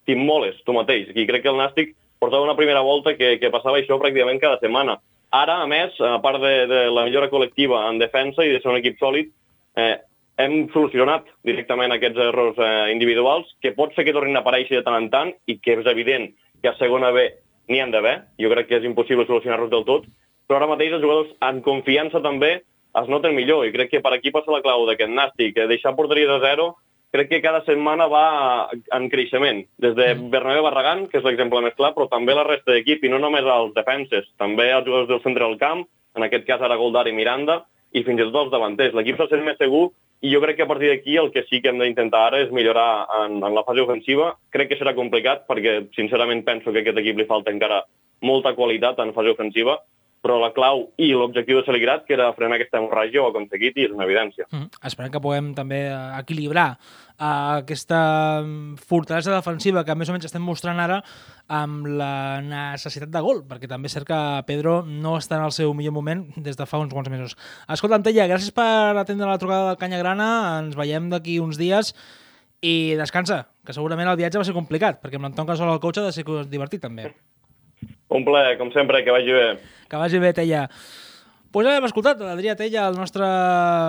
t'immoles 0.09 0.61
tu 0.67 0.77
mateix. 0.77 1.13
I 1.15 1.27
crec 1.29 1.45
que 1.45 1.53
el 1.53 1.61
Nàstic 1.61 1.95
portava 2.21 2.45
una 2.45 2.59
primera 2.59 2.83
volta 2.85 3.15
que, 3.17 3.39
que 3.41 3.53
passava 3.53 3.81
això 3.81 3.97
pràcticament 4.01 4.43
cada 4.43 4.61
setmana. 4.61 4.99
Ara, 5.31 5.61
a 5.63 5.67
més, 5.71 5.95
a 6.03 6.19
part 6.21 6.43
de, 6.43 6.55
de 6.69 6.81
la 6.91 7.07
millora 7.07 7.31
col·lectiva 7.33 7.87
en 7.89 8.01
defensa 8.03 8.45
i 8.45 8.53
de 8.53 8.61
ser 8.61 8.73
un 8.73 8.81
equip 8.81 8.99
sòlid, 9.01 9.31
eh, 9.79 9.95
hem 10.41 10.57
solucionat 10.75 11.29
directament 11.47 11.93
aquests 11.95 12.21
errors 12.27 12.59
eh, 12.59 12.91
individuals, 12.95 13.49
que 13.63 13.75
pot 13.77 13.95
ser 13.95 14.07
que 14.07 14.15
tornin 14.17 14.39
a 14.39 14.45
aparèixer 14.45 14.79
de 14.79 14.87
tant 14.87 14.99
en 14.99 15.09
tant 15.13 15.33
i 15.47 15.59
que 15.61 15.79
és 15.79 15.93
evident 15.93 16.31
que 16.63 16.73
a 16.73 16.77
segona 16.79 17.13
B 17.17 17.29
n'hi 17.71 17.81
han 17.81 17.95
d'haver. 17.95 18.17
Jo 18.41 18.51
crec 18.53 18.69
que 18.69 18.81
és 18.81 18.89
impossible 18.89 19.27
solucionar-los 19.29 19.71
del 19.73 19.87
tot, 19.89 20.09
però 20.49 20.59
ara 20.59 20.71
mateix 20.73 20.97
els 20.97 21.05
jugadors 21.05 21.33
en 21.47 21.63
confiança 21.63 22.23
també 22.25 22.61
es 23.01 23.09
noten 23.09 23.37
millor 23.37 23.67
i 23.67 23.73
crec 23.75 23.93
que 23.93 24.03
per 24.03 24.17
aquí 24.17 24.33
passa 24.35 24.51
la 24.51 24.63
clau 24.65 24.87
d'aquest 24.89 25.13
nàstic, 25.15 25.59
eh, 25.59 25.69
deixar 25.71 25.97
porteria 25.97 26.33
de 26.33 26.41
zero 26.43 26.73
crec 27.11 27.29
que 27.29 27.43
cada 27.43 27.63
setmana 27.67 28.07
va 28.07 28.71
en 28.71 29.09
creixement. 29.11 29.65
Des 29.83 29.95
de 29.97 30.15
Bernabé 30.31 30.61
Barragán, 30.63 31.09
que 31.11 31.19
és 31.19 31.25
l'exemple 31.27 31.63
més 31.65 31.75
clar, 31.75 31.93
però 31.95 32.07
també 32.09 32.37
la 32.37 32.47
resta 32.47 32.73
d'equip, 32.73 33.03
i 33.05 33.11
no 33.11 33.19
només 33.19 33.47
els 33.47 33.75
defenses, 33.75 34.29
també 34.39 34.71
els 34.71 34.87
jugadors 34.87 35.09
del 35.09 35.23
centre 35.25 35.45
del 35.45 35.59
camp, 35.59 35.83
en 36.15 36.27
aquest 36.27 36.47
cas 36.47 36.63
ara 36.63 36.79
Goldar 36.79 37.09
i 37.11 37.15
Miranda, 37.17 37.65
i 37.93 38.05
fins 38.07 38.21
i 38.21 38.29
tot 38.29 38.45
els 38.45 38.53
davanters. 38.55 38.95
L'equip 38.95 39.19
se 39.19 39.27
sent 39.31 39.43
més 39.43 39.59
segur 39.59 39.89
i 40.21 40.33
jo 40.33 40.41
crec 40.43 40.59
que 40.59 40.67
a 40.67 40.69
partir 40.69 40.91
d'aquí 40.91 41.17
el 41.17 41.31
que 41.33 41.47
sí 41.49 41.63
que 41.63 41.71
hem 41.71 41.79
d'intentar 41.81 42.27
ara 42.27 42.41
és 42.45 42.51
millorar 42.53 43.07
en, 43.23 43.39
en 43.41 43.55
la 43.57 43.65
fase 43.65 43.81
ofensiva. 43.81 44.35
Crec 44.53 44.69
que 44.73 44.79
serà 44.81 44.93
complicat 44.97 45.47
perquè, 45.49 45.79
sincerament, 45.97 46.45
penso 46.45 46.73
que 46.73 46.83
a 46.83 46.85
aquest 46.85 47.01
equip 47.01 47.23
li 47.23 47.29
falta 47.31 47.53
encara 47.55 47.85
molta 48.21 48.53
qualitat 48.55 49.01
en 49.01 49.15
fase 49.17 49.33
ofensiva, 49.33 49.79
però 50.21 50.37
la 50.41 50.51
clau 50.53 50.87
i 51.01 51.11
l'objectiu 51.17 51.61
de 51.61 51.67
Saligrat, 51.67 52.05
que 52.07 52.15
era 52.17 52.29
frenar 52.37 52.59
aquesta 52.59 52.79
hemorràgia, 52.81 53.23
ho 53.23 53.29
ha 53.29 53.33
aconseguit 53.33 53.79
i 53.79 53.87
és 53.89 53.95
una 53.95 54.05
evidència. 54.05 54.47
Mm. 54.53 54.69
Esperem 54.91 55.13
que 55.15 55.23
puguem 55.25 55.53
també 55.57 55.81
eh, 55.89 55.97
equilibrar 56.19 56.67
eh, 56.77 57.25
aquesta 57.25 58.01
mm, 58.45 58.77
fortalesa 58.91 59.33
defensiva 59.33 59.85
que 59.87 59.97
més 59.97 60.13
o 60.13 60.17
menys 60.17 60.29
estem 60.29 60.45
mostrant 60.45 60.81
ara 60.85 61.01
amb 61.61 61.89
la 62.01 62.13
necessitat 62.45 63.11
de 63.15 63.25
gol, 63.25 63.43
perquè 63.49 63.71
també 63.71 63.89
és 63.89 63.97
cert 63.97 64.09
que 64.11 64.21
Pedro 64.51 64.81
no 64.85 65.17
està 65.19 65.41
en 65.41 65.49
el 65.49 65.57
seu 65.57 65.73
millor 65.75 65.97
moment 65.97 66.27
des 66.37 66.61
de 66.61 66.69
fa 66.69 66.83
uns 66.85 66.93
quants 66.93 67.11
mesos. 67.13 67.37
Escolta, 67.67 67.97
Antella, 67.99 68.29
gràcies 68.31 68.53
per 68.55 69.01
atendre 69.01 69.31
la 69.31 69.41
trucada 69.41 69.73
del 69.73 69.81
Canyagrana, 69.81 70.31
ens 70.61 70.77
veiem 70.77 71.09
d'aquí 71.13 71.41
uns 71.41 71.59
dies 71.61 71.95
i 72.61 72.93
descansa, 73.01 73.47
que 73.65 73.73
segurament 73.73 74.13
el 74.13 74.21
viatge 74.21 74.41
va 74.41 74.45
ser 74.45 74.57
complicat, 74.57 75.01
perquè 75.01 75.17
amb 75.17 75.31
l'Anton 75.31 75.49
Casol 75.49 75.73
al 75.73 75.81
cotxe 75.81 76.05
ha 76.05 76.11
de 76.11 76.13
ser 76.13 76.27
divertit 76.53 76.85
també. 76.85 77.09
Un 78.11 78.25
plaer, 78.27 78.57
com 78.59 78.73
sempre, 78.75 79.05
que 79.07 79.13
vagi 79.15 79.33
bé. 79.33 79.47
Que 79.89 79.97
vagi 80.01 80.19
bé, 80.19 80.33
Tella. 80.35 80.65
Pues 81.51 81.67
ja 81.67 81.77
hem 81.79 81.87
escoltat 81.89 82.21
l'Adrià 82.23 82.55
Tella, 82.59 82.85
el 82.91 82.99
nostre 82.99 83.27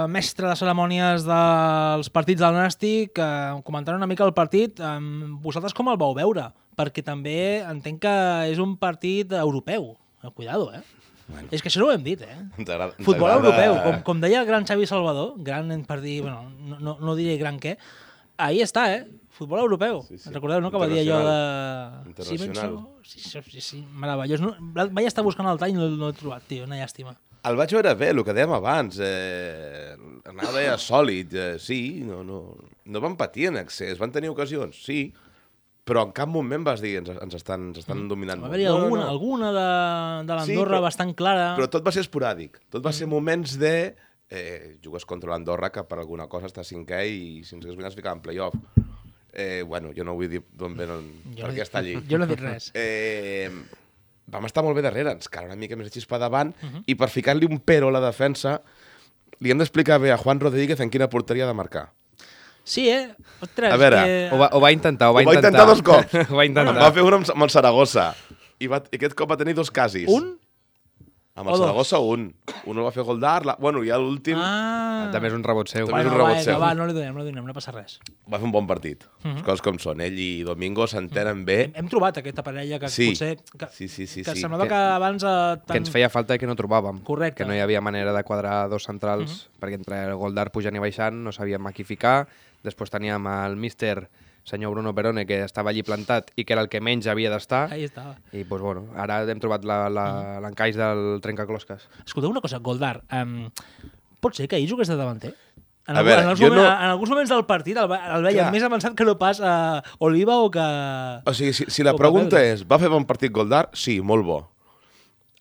mestre 0.09 0.47
de 0.49 0.55
cerimònies 0.57 1.25
dels 1.27 2.09
partits 2.13 2.41
del 2.41 2.55
Nàstic, 2.57 3.17
eh, 3.21 3.59
comentant 3.65 3.97
una 3.99 4.07
mica 4.09 4.25
el 4.25 4.33
partit. 4.33 4.79
Eh, 4.81 4.95
vosaltres 5.43 5.73
com 5.77 5.89
el 5.93 5.97
vau 6.01 6.15
veure? 6.17 6.47
Perquè 6.77 7.03
també 7.05 7.61
entenc 7.61 8.01
que 8.01 8.15
és 8.49 8.57
un 8.61 8.77
partit 8.81 9.33
europeu. 9.37 9.91
Cuidado, 10.33 10.71
eh? 10.73 10.81
Bueno. 11.27 11.47
És 11.51 11.61
que 11.61 11.69
això 11.69 11.79
no 11.79 11.87
ho 11.87 11.91
hem 11.93 12.03
dit, 12.03 12.21
eh? 12.21 12.37
Ens 12.57 12.69
agrada, 12.69 12.93
ens 12.97 13.05
Futbol 13.05 13.29
agrada- 13.29 13.45
europeu, 13.47 13.77
com, 13.85 14.01
com 14.03 14.21
deia 14.21 14.41
el 14.41 14.47
gran 14.49 14.65
Xavi 14.67 14.85
Salvador, 14.89 15.35
gran 15.37 15.69
per 15.87 16.01
dir, 16.01 16.21
bueno, 16.21 16.49
no, 16.59 16.79
no, 16.79 16.97
no 16.99 17.15
diré 17.15 17.37
gran 17.37 17.59
què, 17.59 17.77
ahí 18.37 18.59
està, 18.61 18.89
eh? 18.93 19.05
Futbol 19.31 19.61
europeu. 19.63 20.01
Sí, 20.07 20.17
sí. 20.19 20.29
Recordeu, 20.33 20.59
no?, 20.61 20.69
que 20.71 20.77
va 20.81 20.87
dir 20.91 20.99
allò 21.05 21.19
de... 21.25 21.35
Internacional. 22.11 22.77
Sí, 23.07 23.19
sí, 23.23 23.41
sí, 23.47 23.61
sí, 23.63 23.79
meravellós. 23.95 24.41
No, 24.43 24.51
vaig 24.75 25.07
estar 25.07 25.23
buscant 25.23 25.47
el 25.49 25.57
tall 25.61 25.71
i 25.71 25.77
no, 25.77 25.87
no 25.95 26.09
l'he 26.11 26.17
trobat, 26.19 26.43
tio, 26.49 26.65
una 26.67 26.77
llàstima. 26.81 27.15
El 27.47 27.55
vaig 27.57 27.71
veure 27.73 27.95
bé, 27.97 28.11
el 28.13 28.21
que 28.27 28.35
dèiem 28.37 28.51
abans. 28.53 28.99
Eh, 29.01 29.95
anava 30.29 30.51
bé 30.59 30.67
sòlid, 30.77 31.33
eh, 31.33 31.55
sí, 31.63 31.79
no, 32.05 32.19
no, 32.27 32.41
no 32.85 33.01
van 33.01 33.15
patir 33.17 33.47
en 33.49 33.57
excés, 33.63 33.97
van 33.97 34.11
tenir 34.13 34.29
ocasions, 34.29 34.77
sí, 34.85 35.07
però 35.87 36.03
en 36.05 36.11
cap 36.13 36.29
moment 36.29 36.61
vas 36.67 36.83
dir 36.83 36.99
ens, 36.99 37.09
ens 37.15 37.33
estan, 37.39 37.71
ens 37.71 37.81
estan 37.81 38.03
dominant 38.11 38.43
Va 38.43 38.51
haver-hi 38.51 38.67
alguna, 38.69 39.07
alguna 39.09 39.49
de, 39.55 39.65
de 40.27 40.37
l'Andorra 40.37 40.75
però- 40.77 40.83
bastant 40.85 41.15
clara. 41.17 41.47
Però 41.57 41.71
tot 41.73 41.87
va 41.87 41.95
ser 41.95 42.03
esporàdic. 42.05 42.61
Tot 42.69 42.85
va 42.85 42.93
ser 42.93 43.07
moments 43.09 43.57
de 43.57 43.73
eh, 44.29 44.77
jugues 44.83 45.07
contra 45.09 45.33
l'Andorra, 45.33 45.71
que 45.73 45.81
per 45.89 45.97
alguna 46.03 46.29
cosa 46.29 46.45
està 46.51 46.61
cinquè 46.67 47.01
i 47.09 47.41
si 47.43 47.57
ens 47.57 47.65
hagués 47.65 47.73
guanyat 47.79 47.95
es 47.95 47.97
ficava 47.97 48.19
en 48.19 48.21
playoff. 48.27 48.55
Eh, 49.33 49.63
bueno, 49.63 49.93
jo 49.95 50.03
no 50.03 50.13
vull 50.17 50.27
dir 50.29 50.41
d'on 50.59 50.73
ve, 50.75 50.85
on, 50.91 51.05
Jo 51.37 51.45
per 51.45 51.51
no 51.51 51.53
què 51.53 51.61
dic- 51.61 51.63
està 51.67 51.79
allí. 51.79 51.93
Jo 52.09 52.17
no 52.19 52.25
he 52.25 52.31
dit 52.33 52.41
res. 52.43 52.71
Eh, 52.75 53.49
vam 54.31 54.45
estar 54.47 54.63
molt 54.63 54.75
bé 54.77 54.83
darrere, 54.85 55.11
ens 55.15 55.27
cal 55.31 55.45
una 55.47 55.55
mica 55.59 55.75
més 55.79 55.87
de 55.89 55.93
xispa 55.95 56.19
davant, 56.19 56.53
i 56.87 56.95
per 56.95 57.09
ficar-li 57.11 57.47
un 57.47 57.59
pero 57.59 57.89
a 57.89 57.95
la 57.95 58.01
defensa, 58.03 58.57
li 59.39 59.51
hem 59.51 59.57
d'explicar 59.59 59.97
bé 59.99 60.11
a 60.13 60.17
Juan 60.19 60.39
Rodríguez 60.39 60.79
en 60.79 60.89
quina 60.93 61.09
porteria 61.09 61.43
ha 61.45 61.51
de 61.51 61.55
marcar. 61.57 61.89
Sí, 62.63 62.89
eh? 62.89 63.09
Ostres, 63.41 63.73
A 63.73 63.77
veure, 63.81 63.97
que... 64.05 64.29
Ho 64.31 64.37
va, 64.37 64.49
ho 64.53 64.59
va 64.61 64.69
intentar, 64.71 65.09
ho 65.09 65.15
va, 65.17 65.23
Ho 65.23 65.25
va 65.31 65.33
intentar 65.35 65.65
dos 65.65 65.81
cops. 65.89 66.13
ho 66.29 66.35
va 66.37 66.45
intentar. 66.45 66.75
Va 66.77 66.91
fer 66.93 67.01
un 67.03 67.17
amb, 67.17 67.31
amb 67.33 67.43
el 67.47 67.49
Saragossa, 67.49 68.11
i, 68.61 68.67
va, 68.69 68.83
i 68.91 68.99
aquest 68.99 69.15
cop 69.17 69.31
va 69.33 69.37
tenir 69.39 69.55
dos 69.57 69.71
casis. 69.73 70.07
Un? 70.07 70.35
Amb 71.33 71.47
el? 71.47 71.55
Saragossa, 71.61 71.99
un. 72.03 72.25
Un 72.67 72.77
el 72.77 72.83
va 72.83 72.91
fer 72.91 73.03
Goldar, 73.07 73.45
la... 73.47 73.53
bueno, 73.57 73.79
i 73.83 73.87
ja 73.87 73.95
l'últim 73.97 74.35
Ah. 74.37 75.07
També 75.13 75.29
és 75.29 75.33
un 75.33 75.41
rebot 75.43 75.69
seu. 75.71 75.87
També 75.87 76.01
és 76.01 76.05
Bueno, 76.05 76.11
un 76.11 76.17
rebot 76.19 76.35
va, 76.37 76.43
seu. 76.43 76.59
va, 76.59 76.73
no 76.75 76.85
li 76.85 76.93
donem, 76.93 77.15
no 77.15 77.23
li 77.23 77.29
donem, 77.31 77.45
no 77.47 77.53
passa 77.55 77.71
res. 77.71 77.99
va 78.31 78.37
fer 78.37 78.45
un 78.45 78.51
bon 78.51 78.67
partit. 78.67 79.05
Mhm. 79.23 79.35
Les 79.39 79.43
coses 79.47 79.61
com 79.61 79.79
són. 79.79 80.01
Ell 80.01 80.19
i 80.19 80.43
Domingo 80.43 80.85
s'entenen 80.87 81.45
bé. 81.45 81.57
Hem, 81.69 81.73
hem 81.75 81.87
trobat 81.89 82.17
aquesta 82.19 82.43
parella 82.43 82.77
que 82.79 82.89
Sí. 82.89 83.09
potser... 83.09 83.37
Que, 83.57 83.67
Sí, 83.71 83.87
sí, 83.87 84.05
sí, 84.07 84.23
que 84.23 84.35
sí. 84.35 84.41
semblava 84.41 84.63
Que- 84.65 84.69
que, 84.69 84.75
abans... 84.75 85.23
Eh, 85.23 85.57
Que 85.71 85.77
ens 85.77 85.89
feia 85.89 86.09
falta 86.09 86.37
que 86.37 86.45
no 86.45 86.55
trobàvem. 86.55 87.01
Correcte. 87.03 87.43
Que 87.43 87.47
no 87.47 87.55
hi 87.55 87.59
havia 87.59 87.79
manera 87.81 88.11
de 88.13 88.23
quadrar 88.23 88.69
dos 88.69 88.83
centrals, 88.83 89.49
perquè 89.59 89.75
entre 89.79 90.03
el 90.09 90.15
Goldar 90.15 90.51
pujant 90.51 90.75
i 90.75 90.79
baixant 90.79 91.15
no 91.23 91.31
sabíem 91.31 91.65
a 91.65 91.71
qui 91.71 91.83
ficar. 91.85 92.27
Després 92.61 92.91
teníem 92.91 93.25
el 93.27 93.55
míster, 93.55 94.09
senyor 94.43 94.71
Bruno 94.71 94.93
Perone, 94.95 95.25
que 95.25 95.43
estava 95.43 95.69
allí 95.69 95.83
plantat 95.83 96.31
i 96.35 96.43
que 96.45 96.53
era 96.53 96.61
el 96.63 96.69
que 96.69 96.81
menys 96.81 97.07
havia 97.07 97.29
d'estar. 97.29 97.71
Ahí 97.71 97.83
estava. 97.83 98.15
I 98.33 98.43
doncs, 98.43 98.61
bueno, 98.61 98.87
ara 98.95 99.21
hem 99.29 99.39
trobat 99.39 99.63
la- 99.63 99.89
la- 99.89 100.39
l'encaix 100.41 100.75
del 100.75 101.19
trencaclosques. 101.21 101.87
Escolteu 102.05 102.31
una 102.31 102.41
cosa, 102.41 102.57
Goldar, 102.59 103.03
um, 103.11 103.49
pot 104.19 104.33
ser 104.35 104.47
que 104.47 104.55
ahir 104.55 104.69
jugués 104.69 104.87
de 104.87 104.95
davanter? 104.95 105.35
En, 105.87 105.97
A 105.97 106.01
veure, 106.03 106.21
en, 106.21 106.27
moments, 106.27 106.55
no- 106.55 106.65
en 106.65 106.89
alguns 106.93 107.09
moments 107.09 107.29
del 107.29 107.45
partit 107.45 107.75
el, 107.77 107.91
el 107.91 108.23
veiem 108.23 108.43
Clar. 108.45 108.51
més 108.53 108.63
avançat 108.63 108.93
que 108.95 109.03
no 109.03 109.17
pas 109.17 109.39
a 109.41 109.83
Oliva 109.99 110.37
o 110.37 110.49
que... 110.51 110.61
O 111.25 111.33
sigui, 111.33 111.53
si, 111.53 111.65
si 111.67 111.83
la 111.83 111.95
pregunta 111.95 112.37
Pedro. 112.37 112.53
és, 112.53 112.63
va 112.69 112.77
fer 112.79 112.87
bon 112.89 113.03
partit 113.05 113.31
Goldar? 113.33 113.69
Sí, 113.73 113.99
molt 114.01 114.23
bo. 114.23 114.37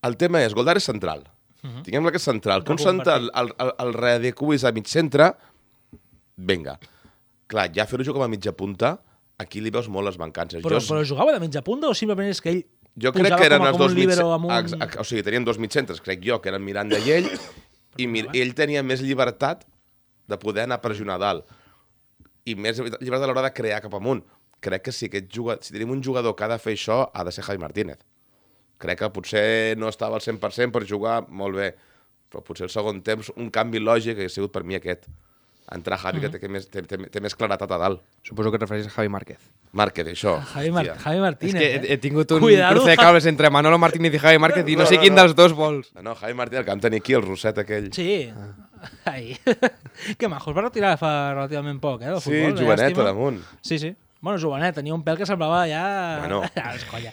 El 0.03 0.17
tema 0.17 0.41
és, 0.43 0.55
Goldar 0.55 0.77
és 0.81 0.85
central. 0.85 1.25
Uh 1.63 1.69
-huh. 1.69 1.83
Tinguem-la 1.85 2.11
que 2.11 2.17
és 2.17 2.23
central. 2.25 2.65
Que 2.65 2.73
un 2.73 2.79
central, 2.79 3.31
el, 3.35 3.53
el, 3.59 3.73
el 3.79 3.93
readecuis 3.93 4.65
a 4.65 4.73
mig 4.73 4.87
centre, 4.89 5.35
venga. 6.37 6.79
Clar, 7.51 7.69
ja 7.75 7.87
fer-ho 7.91 8.13
com 8.15 8.23
a 8.23 8.29
mitja 8.31 8.53
punta, 8.57 8.95
aquí 9.43 9.61
li 9.65 9.73
veus 9.75 9.89
molt 9.91 10.07
les 10.07 10.19
mancances. 10.21 10.63
Però, 10.63 10.79
jo, 10.79 10.87
però 10.95 11.03
jugava 11.07 11.33
de 11.35 11.41
mitja 11.43 11.63
punta 11.67 11.89
o 11.91 11.95
simplement 11.99 12.31
és 12.31 12.41
que 12.45 12.53
ell 12.55 12.61
jo 13.01 13.11
crec 13.15 13.33
que 13.41 13.47
eren 13.49 13.59
com, 13.59 13.67
a- 13.67 13.71
els 13.71 13.79
com 13.79 13.85
dos 13.87 13.93
un 13.93 13.99
mig... 13.99 14.11
un... 14.47 14.53
Ex- 14.59 14.77
ex- 14.79 15.01
O 15.03 15.05
sigui, 15.09 15.23
tenien 15.27 15.45
dos 15.47 15.59
mitcentres, 15.59 16.01
crec 16.05 16.23
jo, 16.27 16.39
que 16.43 16.51
eren 16.53 16.63
Miranda 16.63 16.99
i 17.03 17.11
ell, 17.17 17.27
i 18.03 18.07
mir 18.07 18.27
ell 18.35 18.55
tenia 18.55 18.83
més 18.87 19.03
llibertat 19.03 19.65
de 20.31 20.39
poder 20.39 20.69
anar 20.69 20.79
a 20.79 20.85
pressionar 20.85 21.17
a 21.19 21.25
dalt. 21.25 21.57
I 22.47 22.55
més 22.55 22.79
llibertat 22.79 23.27
a 23.27 23.31
l'hora 23.33 23.43
de 23.49 23.53
crear 23.57 23.81
cap 23.83 23.95
amunt. 23.99 24.23
Crec 24.61 24.85
que 24.87 24.93
si, 24.93 25.09
aquest 25.09 25.27
jugador, 25.33 25.65
si 25.65 25.73
tenim 25.75 25.91
un 25.95 26.03
jugador 26.05 26.35
que 26.37 26.45
ha 26.45 26.51
de 26.53 26.59
fer 26.61 26.75
això, 26.77 27.01
ha 27.13 27.25
de 27.25 27.33
ser 27.33 27.43
Javi 27.47 27.59
Martínez. 27.63 27.99
Crec 28.81 28.99
que 29.03 29.09
potser 29.13 29.77
no 29.81 29.89
estava 29.91 30.17
al 30.17 30.23
100% 30.25 30.71
per 30.73 30.85
jugar 30.89 31.23
molt 31.29 31.57
bé, 31.57 31.71
però 32.31 32.45
potser 32.47 32.69
el 32.69 32.73
segon 32.73 33.03
temps 33.05 33.33
un 33.37 33.51
canvi 33.53 33.81
lògic 33.83 34.17
hauria 34.21 34.33
sigut 34.33 34.53
per 34.55 34.63
mi 34.65 34.77
aquest. 34.79 35.09
Entrar 35.71 35.99
Javi, 36.01 36.19
Mm. 36.19 36.21
que 36.23 36.29
té, 36.31 36.41
que 36.41 36.49
més, 36.49 36.65
té, 36.69 36.83
té, 36.83 36.97
té 36.99 37.21
més 37.21 37.35
claretat 37.39 37.71
a 37.71 37.79
dalt. 37.79 38.01
Suposo 38.27 38.51
que 38.51 38.57
et 38.57 38.63
refereixes 38.63 38.91
a 38.91 38.95
Javi 38.97 39.09
Márquez. 39.09 39.39
Márquez, 39.73 40.07
això. 40.09 40.41
Javi, 40.53 40.71
Mar 40.73 40.85
Hòstia. 40.85 40.97
Javi 41.05 41.21
Martínez. 41.21 41.55
és 41.55 41.61
que 41.61 41.69
he, 41.89 41.93
he 41.95 41.99
tingut 41.99 42.31
un 42.33 42.41
Cuidado. 42.41 42.75
cruce 42.75 42.91
de 42.91 42.97
cables 42.97 43.27
entre 43.27 43.51
Manolo 43.51 43.79
Martínez 43.79 44.13
i 44.15 44.19
Javi 44.19 44.39
Márquez 44.39 44.67
i 44.69 44.75
no, 44.75 44.83
No, 44.83 44.87
sé 44.89 44.97
no, 44.97 45.01
quin 45.03 45.15
no. 45.15 45.23
dels 45.23 45.37
dos 45.37 45.53
vols. 45.55 45.93
No, 45.95 46.03
no, 46.03 46.15
Javi 46.17 46.35
Martínez, 46.35 46.61
el 46.61 46.65
que 46.65 46.71
vam 46.73 46.81
tenir 46.81 47.01
aquí, 47.01 47.13
el 47.15 47.23
rosset 47.23 47.57
aquell. 47.59 47.93
Sí. 47.93 48.33
Ai. 49.05 49.37
que 50.19 50.29
majo, 50.29 50.51
es 50.51 50.57
va 50.57 50.63
retirar 50.67 50.97
fa 50.99 51.35
relativament 51.35 51.79
poc, 51.81 52.03
eh, 52.03 52.07
del 52.07 52.21
Sí, 52.21 52.31
futbol. 52.31 52.59
jovenet, 52.65 52.89
llàstima. 52.91 53.03
a 53.03 53.05
damunt. 53.13 53.41
Sí, 53.63 53.79
sí. 53.79 53.95
Bueno, 54.21 54.39
jovenet, 54.41 54.75
tenia 54.75 54.93
un 54.93 55.05
pèl 55.05 55.17
que 55.17 55.25
semblava 55.27 55.63
ja... 55.69 56.19
Bueno. 56.21 56.43
Ja, 56.57 56.75
és 56.75 56.85
colla. 56.91 57.13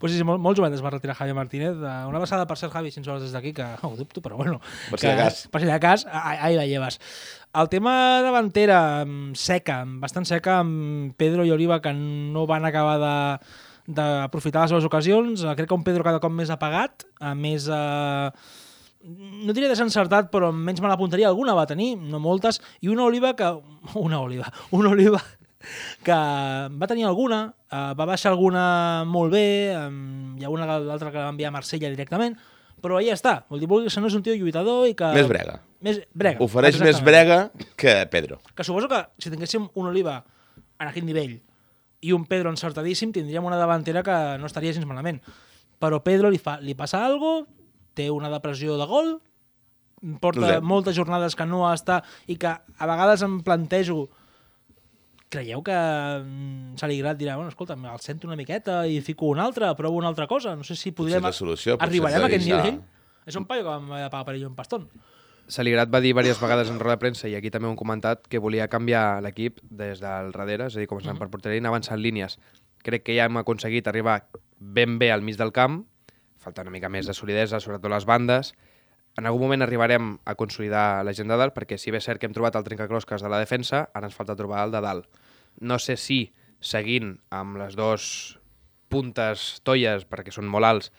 Pues 0.00 0.14
sí, 0.16 0.24
molt, 0.24 0.40
molt 0.40 0.56
jovenet 0.56 0.78
es 0.78 0.82
va 0.84 0.90
retirar 0.94 1.14
Javi 1.18 1.34
Martínez. 1.36 1.74
Eh, 1.76 1.96
Una 2.08 2.20
passada 2.22 2.46
per 2.48 2.56
ser 2.56 2.70
Javi, 2.72 2.88
si 2.90 3.02
ens 3.02 3.08
vols 3.10 3.20
des 3.26 3.34
d'aquí, 3.36 3.52
que 3.52 3.66
ho 3.84 3.90
dubto, 3.98 4.22
però 4.24 4.38
bueno. 4.38 4.56
Per 4.88 4.98
si 4.98 5.06
de 5.10 5.16
cas. 5.18 5.42
Per 5.52 5.60
si 5.60 5.68
de 5.68 5.76
cas, 5.82 6.06
ah- 6.08 6.38
ahí 6.46 6.56
la 6.56 6.64
llevas. 6.66 6.96
El 7.52 7.68
tema 7.68 8.22
davantera, 8.24 9.04
seca, 9.34 9.82
bastant 10.00 10.24
seca, 10.24 10.60
amb 10.64 11.12
Pedro 11.20 11.44
i 11.44 11.50
Oliva, 11.52 11.80
que 11.84 11.92
no 11.92 12.46
van 12.48 12.64
acabar 12.64 12.96
de 13.02 13.14
d'aprofitar 13.90 14.62
les 14.62 14.70
seves 14.70 14.84
ocasions. 14.86 15.42
Eh, 15.44 15.54
Crec 15.58 15.68
que 15.68 15.74
un 15.76 15.84
Pedro 15.84 16.04
cada 16.06 16.20
cop 16.22 16.32
més 16.32 16.48
apagat, 16.54 17.04
eh, 17.20 17.34
més... 17.34 17.66
Eh, 17.68 18.30
no 19.00 19.52
diré 19.56 19.68
desencertat, 19.68 20.28
però 20.32 20.50
menys 20.52 20.80
mala 20.84 20.96
punteria. 21.00 21.28
Alguna 21.28 21.54
va 21.56 21.66
tenir, 21.68 21.94
no 21.98 22.20
moltes, 22.22 22.60
i 22.80 22.88
una 22.92 23.04
oliva 23.08 23.34
que... 23.36 23.48
Una 24.00 24.20
oliva. 24.20 24.48
Una 24.70 24.90
oliva 24.96 25.20
que 26.04 26.16
va 26.80 26.88
tenir 26.90 27.04
alguna, 27.08 27.42
eh, 27.70 27.92
va 27.98 28.06
baixar 28.08 28.32
alguna 28.32 29.04
molt 29.06 29.32
bé, 29.34 29.46
eh, 29.74 29.84
hi 30.40 30.46
ha 30.46 30.52
una 30.52 30.68
l'altra 30.78 31.10
que 31.10 31.18
va 31.18 31.28
enviar 31.32 31.50
a 31.50 31.56
Marsella 31.56 31.92
directament, 31.92 32.38
però 32.80 32.96
ahí 32.96 33.10
està. 33.12 33.44
Vol 33.50 33.60
dir, 33.60 33.68
no 33.68 34.08
és 34.08 34.16
un 34.16 34.24
tio 34.24 34.34
lluitador 34.34 34.88
i 34.88 34.96
que... 34.96 35.12
Més 35.14 35.28
brega. 35.28 35.60
Més 35.84 36.00
brega. 36.16 36.40
Ofereix 36.44 36.80
més 36.80 37.00
brega 37.04 37.50
que 37.76 37.94
Pedro. 38.12 38.40
Que 38.56 38.64
suposo 38.64 38.88
que 38.88 39.04
si 39.20 39.32
tinguéssim 39.32 39.68
un 39.74 39.90
Oliva 39.92 40.22
en 40.80 40.88
aquest 40.88 41.06
nivell 41.06 41.38
i 42.00 42.12
un 42.16 42.24
Pedro 42.28 42.52
encertadíssim, 42.52 43.12
tindríem 43.12 43.44
una 43.44 43.60
davantera 43.60 44.02
que 44.02 44.16
no 44.40 44.48
estaria 44.48 44.72
gens 44.72 44.88
malament. 44.88 45.20
Però 45.80 46.00
Pedro 46.04 46.30
li, 46.32 46.40
fa, 46.40 46.58
li 46.60 46.74
passa 46.76 47.02
algo, 47.04 47.44
té 47.96 48.08
una 48.12 48.30
depressió 48.32 48.76
de 48.80 48.86
gol, 48.88 49.18
porta 50.20 50.46
Josep. 50.46 50.64
moltes 50.64 50.96
jornades 50.96 51.36
que 51.36 51.44
no 51.48 51.66
està 51.68 52.00
i 52.26 52.38
que 52.40 52.48
a 52.48 52.88
vegades 52.88 53.20
em 53.26 53.40
plantejo 53.44 54.08
creieu 55.30 55.62
que 55.64 55.74
mm, 55.74 56.76
Saligrat 56.80 57.18
dirà, 57.18 57.36
bueno, 57.38 57.52
escolta, 57.54 57.76
el 57.78 58.02
sento 58.02 58.28
una 58.28 58.36
miqueta 58.36 58.82
i 58.86 59.00
fico 59.00 59.30
una 59.30 59.44
altra, 59.46 59.72
provo 59.78 59.96
una 59.96 60.10
altra 60.10 60.26
cosa, 60.26 60.56
no 60.56 60.66
sé 60.66 60.76
si 60.76 60.92
podrem... 60.92 61.22
és 61.22 61.28
la 61.30 61.32
solució, 61.32 61.78
potser 61.78 61.88
Arribarem 61.88 62.26
a 62.26 62.28
aquest 62.28 62.46
nivell? 62.48 62.80
És 63.30 63.38
un 63.38 63.46
paio 63.46 63.62
que 63.62 63.70
vam 63.70 63.90
haver 63.92 64.04
de 64.08 64.10
pagar 64.12 64.26
per 64.26 64.34
ell 64.36 64.48
un 64.48 64.56
pastón. 64.58 64.88
Saligrat 65.50 65.90
va 65.90 66.00
dir 66.02 66.12
diverses 66.12 66.38
vegades 66.42 66.70
en 66.70 66.78
roda 66.78 66.94
de 66.94 67.02
premsa 67.02 67.28
i 67.30 67.34
aquí 67.34 67.50
també 67.50 67.66
ho 67.66 67.72
hem 67.72 67.78
comentat 67.78 68.26
que 68.30 68.38
volia 68.42 68.68
canviar 68.70 69.20
l'equip 69.24 69.58
des 69.62 70.02
del 70.02 70.30
darrere, 70.34 70.68
és 70.70 70.76
a 70.76 70.82
dir, 70.82 70.88
començant 70.90 71.18
per 71.18 71.30
porteria 71.30 71.58
i 71.58 71.62
anar 71.62 71.72
avançant 71.74 71.98
línies. 71.98 72.38
Crec 72.86 73.06
que 73.06 73.16
ja 73.16 73.26
hem 73.26 73.40
aconseguit 73.40 73.88
arribar 73.90 74.20
ben 74.58 74.98
bé 75.00 75.10
al 75.10 75.24
mig 75.26 75.38
del 75.40 75.50
camp, 75.52 75.82
falta 76.40 76.62
una 76.62 76.74
mica 76.74 76.88
més 76.88 77.06
de 77.06 77.14
solidesa, 77.14 77.60
sobretot 77.60 77.90
les 77.90 78.06
bandes. 78.06 78.54
En 79.18 79.26
algun 79.26 79.42
moment 79.48 79.66
arribarem 79.66 80.14
a 80.24 80.36
consolidar 80.38 81.02
la 81.04 81.12
gent 81.18 81.28
de 81.28 81.36
dalt, 81.36 81.54
perquè 81.56 81.76
si 81.78 81.90
bé 81.90 81.98
és 81.98 82.06
cert 82.06 82.22
que 82.22 82.30
hem 82.30 82.36
trobat 82.36 82.56
el 82.56 82.64
trencaclosques 82.64 83.22
de 83.22 83.32
la 83.32 83.42
defensa, 83.42 83.88
ara 83.92 84.06
ens 84.06 84.16
falta 84.16 84.38
trobar 84.38 84.62
el 84.64 84.72
de 84.72 84.84
dalt. 84.86 85.19
No 85.60 85.78
sé 85.78 85.96
si, 85.96 86.32
seguint 86.60 87.18
amb 87.30 87.58
les 87.60 87.74
dos 87.76 88.38
puntes 88.90 89.60
tolles, 89.64 90.04
perquè 90.08 90.32
són 90.34 90.48
molt 90.50 90.66
alts, 90.66 90.90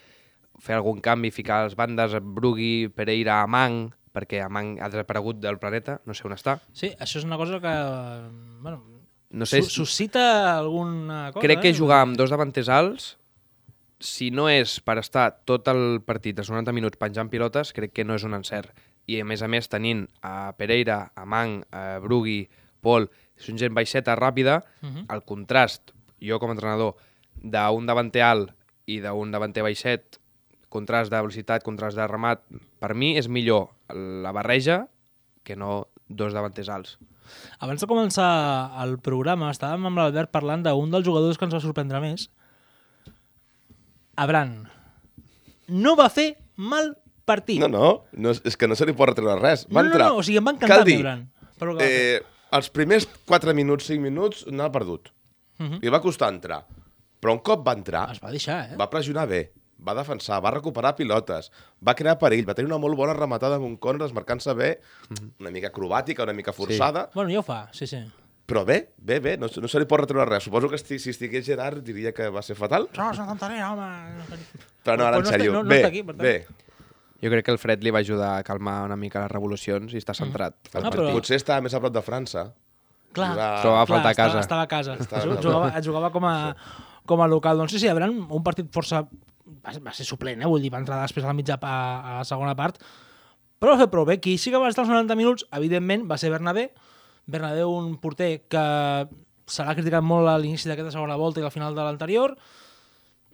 fer 0.62 0.76
algun 0.78 1.02
canvi, 1.02 1.32
ficar 1.34 1.64
les 1.66 1.76
bandes, 1.76 2.14
Brugui, 2.22 2.88
Pereira, 2.94 3.42
Amang, 3.44 3.90
perquè 4.14 4.42
Amang 4.46 4.78
ha 4.84 4.90
desaparegut 4.92 5.40
del 5.42 5.58
planeta, 5.60 6.00
no 6.06 6.14
sé 6.14 6.28
on 6.28 6.36
està. 6.36 6.60
Sí, 6.76 6.92
això 7.00 7.20
és 7.20 7.26
una 7.28 7.38
cosa 7.42 7.60
que... 7.64 7.76
Bueno, 8.62 8.84
No 9.32 9.46
sé, 9.46 9.62
Su- 9.64 9.70
suscita 9.86 10.58
alguna 10.60 11.32
cosa. 11.32 11.40
crec 11.40 11.62
que 11.62 11.70
eh? 11.70 11.74
jugar 11.78 12.02
amb 12.04 12.18
dos 12.20 12.30
davanters 12.30 12.68
alts, 12.68 13.06
si 14.04 14.28
no 14.30 14.50
és 14.52 14.82
per 14.84 14.98
estar 15.00 15.30
tot 15.48 15.70
el 15.72 16.02
partit, 16.04 16.36
els 16.42 16.50
90 16.52 16.74
minuts, 16.76 17.00
penjant 17.00 17.30
pilotes, 17.32 17.72
crec 17.72 17.94
que 17.96 18.04
no 18.04 18.18
és 18.20 18.26
un 18.28 18.36
encert. 18.36 18.74
I 19.08 19.22
a 19.22 19.26
més 19.26 19.40
a 19.42 19.48
més, 19.48 19.70
tenint 19.72 20.04
a 20.22 20.52
Pereira, 20.60 21.14
a 21.16 21.24
Mang, 21.24 21.62
a 21.72 22.00
Brugui, 22.04 22.42
Pol, 22.84 23.08
són 23.42 23.58
gent 23.58 23.74
baixeta, 23.76 24.16
ràpida, 24.16 24.62
Mhm. 24.82 25.06
el 25.10 25.24
contrast, 25.24 25.92
jo 26.22 26.40
com 26.40 26.50
a 26.50 26.54
entrenador, 26.54 26.96
d'un 27.36 27.86
davanter 27.90 28.22
alt 28.22 28.52
i 28.86 29.00
d'un 29.02 29.32
davanter 29.32 29.64
baixet, 29.64 30.20
contrast 30.70 31.12
de 31.12 31.18
velocitat, 31.18 31.64
contrast 31.64 31.98
de 31.98 32.06
remat, 32.08 32.44
per 32.80 32.94
mi 32.96 33.18
és 33.18 33.28
millor 33.28 33.70
la 33.94 34.32
barreja 34.32 34.88
que 35.44 35.56
no 35.56 35.88
dos 36.08 36.34
davanters 36.34 36.70
alts. 36.70 36.98
Abans 37.60 37.80
de 37.82 37.88
començar 37.88 38.72
el 38.84 38.98
programa, 39.00 39.52
estàvem 39.52 39.86
amb 39.88 39.98
l'Albert 39.98 40.32
parlant 40.32 40.64
d'un 40.64 40.92
dels 40.92 41.06
jugadors 41.06 41.38
que 41.38 41.46
ens 41.46 41.54
va 41.56 41.62
sorprendre 41.64 42.00
més. 42.02 42.30
Abran. 44.16 44.68
No 45.68 45.96
va 45.96 46.10
fer 46.12 46.36
mal 46.58 46.98
partit. 47.26 47.60
No, 47.62 47.70
no, 47.72 48.04
no 48.12 48.32
és 48.36 48.58
que 48.60 48.68
no 48.68 48.76
se 48.76 48.86
li 48.86 48.94
pot 48.98 49.10
retreure 49.14 49.38
res. 49.40 49.66
Va 49.70 49.82
no, 49.82 49.88
no, 49.88 49.94
entrar. 49.94 50.10
no, 50.12 50.18
o 50.20 50.24
sigui, 50.26 50.38
em 50.42 50.46
va 50.50 50.54
encantar 50.58 50.82
Cal 50.82 50.86
dir, 50.88 50.98
Abran. 51.00 51.24
Però 51.62 51.76
que 51.78 51.84
va 51.84 51.88
fer. 51.88 52.16
eh, 52.18 52.22
els 52.52 52.70
primers 52.70 53.08
4 53.28 53.54
minuts, 53.58 53.86
5 53.88 54.02
minuts, 54.02 54.46
n'ha 54.48 54.70
perdut. 54.72 55.10
Mhm. 55.60 55.80
Li 55.82 55.90
va 55.90 56.02
costar 56.02 56.32
entrar. 56.34 56.66
Però 57.22 57.34
un 57.34 57.40
cop 57.46 57.66
va 57.68 57.74
entrar, 57.78 58.10
Es 58.12 58.20
va 58.24 58.32
deixar, 58.32 58.72
eh? 58.72 58.76
va 58.78 58.90
pressionar 58.90 59.28
bé, 59.30 59.52
va 59.88 59.94
defensar, 59.94 60.42
va 60.42 60.50
recuperar 60.52 60.96
pilotes, 60.96 61.52
va 61.88 61.94
crear 61.94 62.18
perill, 62.18 62.48
va 62.48 62.56
tenir 62.58 62.68
una 62.72 62.80
molt 62.82 62.96
bona 62.98 63.14
rematada 63.14 63.56
amb 63.56 63.66
un 63.66 63.78
corner, 63.78 64.02
desmarcant-se 64.08 64.54
bé, 64.58 64.80
una 65.40 65.52
mica 65.52 65.70
acrobàtica, 65.70 66.24
una 66.24 66.34
mica 66.34 66.52
forçada, 66.52 67.10
Bueno, 67.14 67.30
ja 67.30 67.40
ho 67.40 67.44
fa, 67.44 67.70
sí, 67.74 67.86
sí. 67.86 68.00
però 68.48 68.66
bé, 68.66 68.90
bé, 68.98 69.20
bé, 69.20 69.38
no, 69.38 69.48
no 69.56 69.68
se 69.68 69.80
li 69.80 69.86
pot 69.86 70.00
retreure 70.02 70.26
res. 70.26 70.44
Suposo 70.44 70.68
que 70.68 70.76
esti, 70.76 70.98
si 71.00 71.12
estigués 71.12 71.46
Gerard 71.46 71.84
diria 71.84 72.12
que 72.12 72.28
va 72.30 72.42
ser 72.42 72.56
fatal, 72.56 72.90
No, 72.98 73.12
és 73.12 73.18
una 73.20 73.28
tonteria, 73.28 73.72
home. 73.72 74.26
però 74.84 74.98
no, 74.98 75.06
ara 75.06 75.18
en 75.18 75.24
no 75.24 75.30
sèrio. 75.30 75.52
no- 75.54 75.64
no 75.64 75.70
bé, 75.70 75.86
aquí, 75.86 76.02
bé. 76.02 76.48
Jo 77.22 77.30
crec 77.30 77.46
que 77.46 77.52
el 77.54 77.60
fred 77.62 77.84
li 77.86 77.92
va 77.94 78.00
ajudar 78.02 78.32
a 78.40 78.44
calmar 78.44 78.80
una 78.88 78.96
mica 78.98 79.22
les 79.22 79.32
revolucions 79.32 79.94
i 79.94 80.00
està 80.02 80.16
centrat. 80.18 80.56
Mm. 80.74 80.86
Ah, 80.86 80.90
però- 80.90 81.12
Potser 81.14 81.38
estava 81.38 81.62
més 81.62 81.74
a 81.74 81.80
prop 81.80 81.94
de 81.94 82.02
França. 82.02 82.48
Clar, 83.14 83.34
Jugava- 83.34 83.62
Trobava 83.62 83.82
a 83.82 83.86
clar, 83.86 84.00
a 84.00 84.16
casa. 84.16 84.40
Estava, 84.40 84.42
estava 84.42 84.62
a 84.62 84.68
casa. 84.68 84.94
Estava- 85.00 85.24
Ju- 85.26 85.42
jugava, 85.44 85.82
jugava 85.88 86.12
com 86.12 86.26
a, 86.26 86.56
com 87.06 87.22
a 87.22 87.28
local. 87.28 87.58
Doncs 87.58 87.72
sí, 87.76 87.80
sí, 87.80 87.88
hi 87.88 87.92
un 88.10 88.44
partit 88.44 88.72
força... 88.74 89.04
Va, 89.62 89.74
va 89.84 89.92
ser 89.94 90.06
suplent, 90.08 90.42
eh? 90.42 90.48
vull 90.48 90.62
dir, 90.64 90.72
va 90.72 90.80
entrar 90.80 91.02
després 91.02 91.26
a 91.26 91.28
la 91.28 91.34
mitja 91.36 91.58
pa, 91.60 91.72
a 92.00 92.18
la 92.22 92.24
segona 92.24 92.56
part, 92.56 92.78
però 93.60 93.74
va 93.76 93.82
fer 93.84 93.90
prou 93.92 94.06
bé. 94.08 94.16
Qui 94.24 94.38
sí 94.40 94.50
que 94.50 94.58
va 94.58 94.70
estar 94.70 94.86
els 94.86 94.90
90 94.94 95.16
minuts, 95.20 95.46
evidentment, 95.52 96.06
va 96.10 96.18
ser 96.18 96.32
Bernabé. 96.32 96.72
Bernabé, 97.28 97.66
un 97.68 97.98
porter 98.02 98.48
que 98.50 98.64
se 99.46 99.66
l'ha 99.66 99.76
criticat 99.76 100.02
molt 100.02 100.30
a 100.32 100.38
l'inici 100.40 100.70
d'aquesta 100.72 100.94
segona 100.96 101.18
volta 101.20 101.42
i 101.42 101.44
al 101.44 101.52
final 101.52 101.76
de 101.76 101.84
l'anterior. 101.84 102.38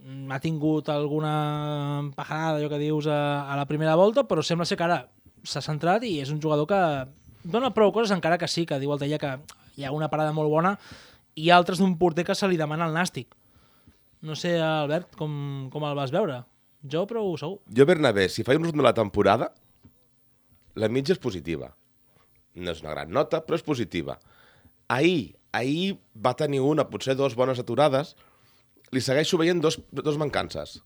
Mm, 0.04 0.32
Ha 0.32 0.40
tingut 0.40 0.90
alguna 0.90 2.12
pajarada, 2.16 2.58
allò 2.60 2.70
que 2.70 2.80
dius, 2.82 3.08
a, 3.08 3.48
a 3.52 3.56
la 3.58 3.66
primera 3.66 3.96
volta, 3.96 4.24
però 4.28 4.44
sembla 4.44 4.66
ser 4.66 4.78
que 4.78 4.86
ara 4.86 5.02
s'ha 5.48 5.62
centrat 5.64 6.04
i 6.04 6.18
és 6.22 6.32
un 6.34 6.42
jugador 6.44 6.68
que 6.70 6.80
dona 7.48 7.74
prou 7.74 7.92
coses, 7.96 8.12
encara 8.16 8.38
que 8.38 8.48
sí, 8.52 8.66
que 8.68 8.80
diu 8.80 8.92
el 8.94 9.00
Teia 9.00 9.20
que 9.22 9.38
hi 9.78 9.86
ha 9.86 9.94
una 9.96 10.10
parada 10.12 10.34
molt 10.36 10.52
bona 10.52 10.76
i 11.38 11.50
altres 11.54 11.80
d'un 11.80 11.96
porter 11.98 12.26
que 12.26 12.36
se 12.36 12.48
li 12.50 12.58
demana 12.58 12.88
el 12.88 12.96
nàstic. 12.96 13.34
No 14.26 14.36
sé, 14.36 14.56
Albert, 14.60 15.16
com, 15.16 15.70
com 15.72 15.86
el 15.86 15.96
vas 15.96 16.12
veure? 16.12 16.42
Jo, 16.90 17.06
però 17.10 17.22
ho 17.26 17.36
sou. 17.38 17.60
Jo, 17.70 17.86
Bernabé, 17.86 18.28
si 18.30 18.44
faig 18.46 18.58
un 18.58 18.66
resum 18.66 18.82
de 18.82 18.86
la 18.88 18.96
temporada, 18.98 19.52
la 20.78 20.90
mitja 20.90 21.14
és 21.14 21.22
positiva. 21.22 21.72
No 22.58 22.74
és 22.74 22.82
una 22.82 22.94
gran 22.96 23.12
nota, 23.14 23.44
però 23.46 23.58
és 23.58 23.66
positiva. 23.66 24.18
Ahir, 24.90 25.36
ahir 25.54 25.98
va 26.14 26.34
tenir 26.38 26.62
una, 26.66 26.88
potser 26.90 27.16
dos 27.18 27.36
bones 27.38 27.60
aturades, 27.62 28.16
li 28.96 29.04
segueixo 29.04 29.40
veient 29.40 29.62
dos, 29.64 29.80
dos 29.92 30.18
mancances. 30.20 30.80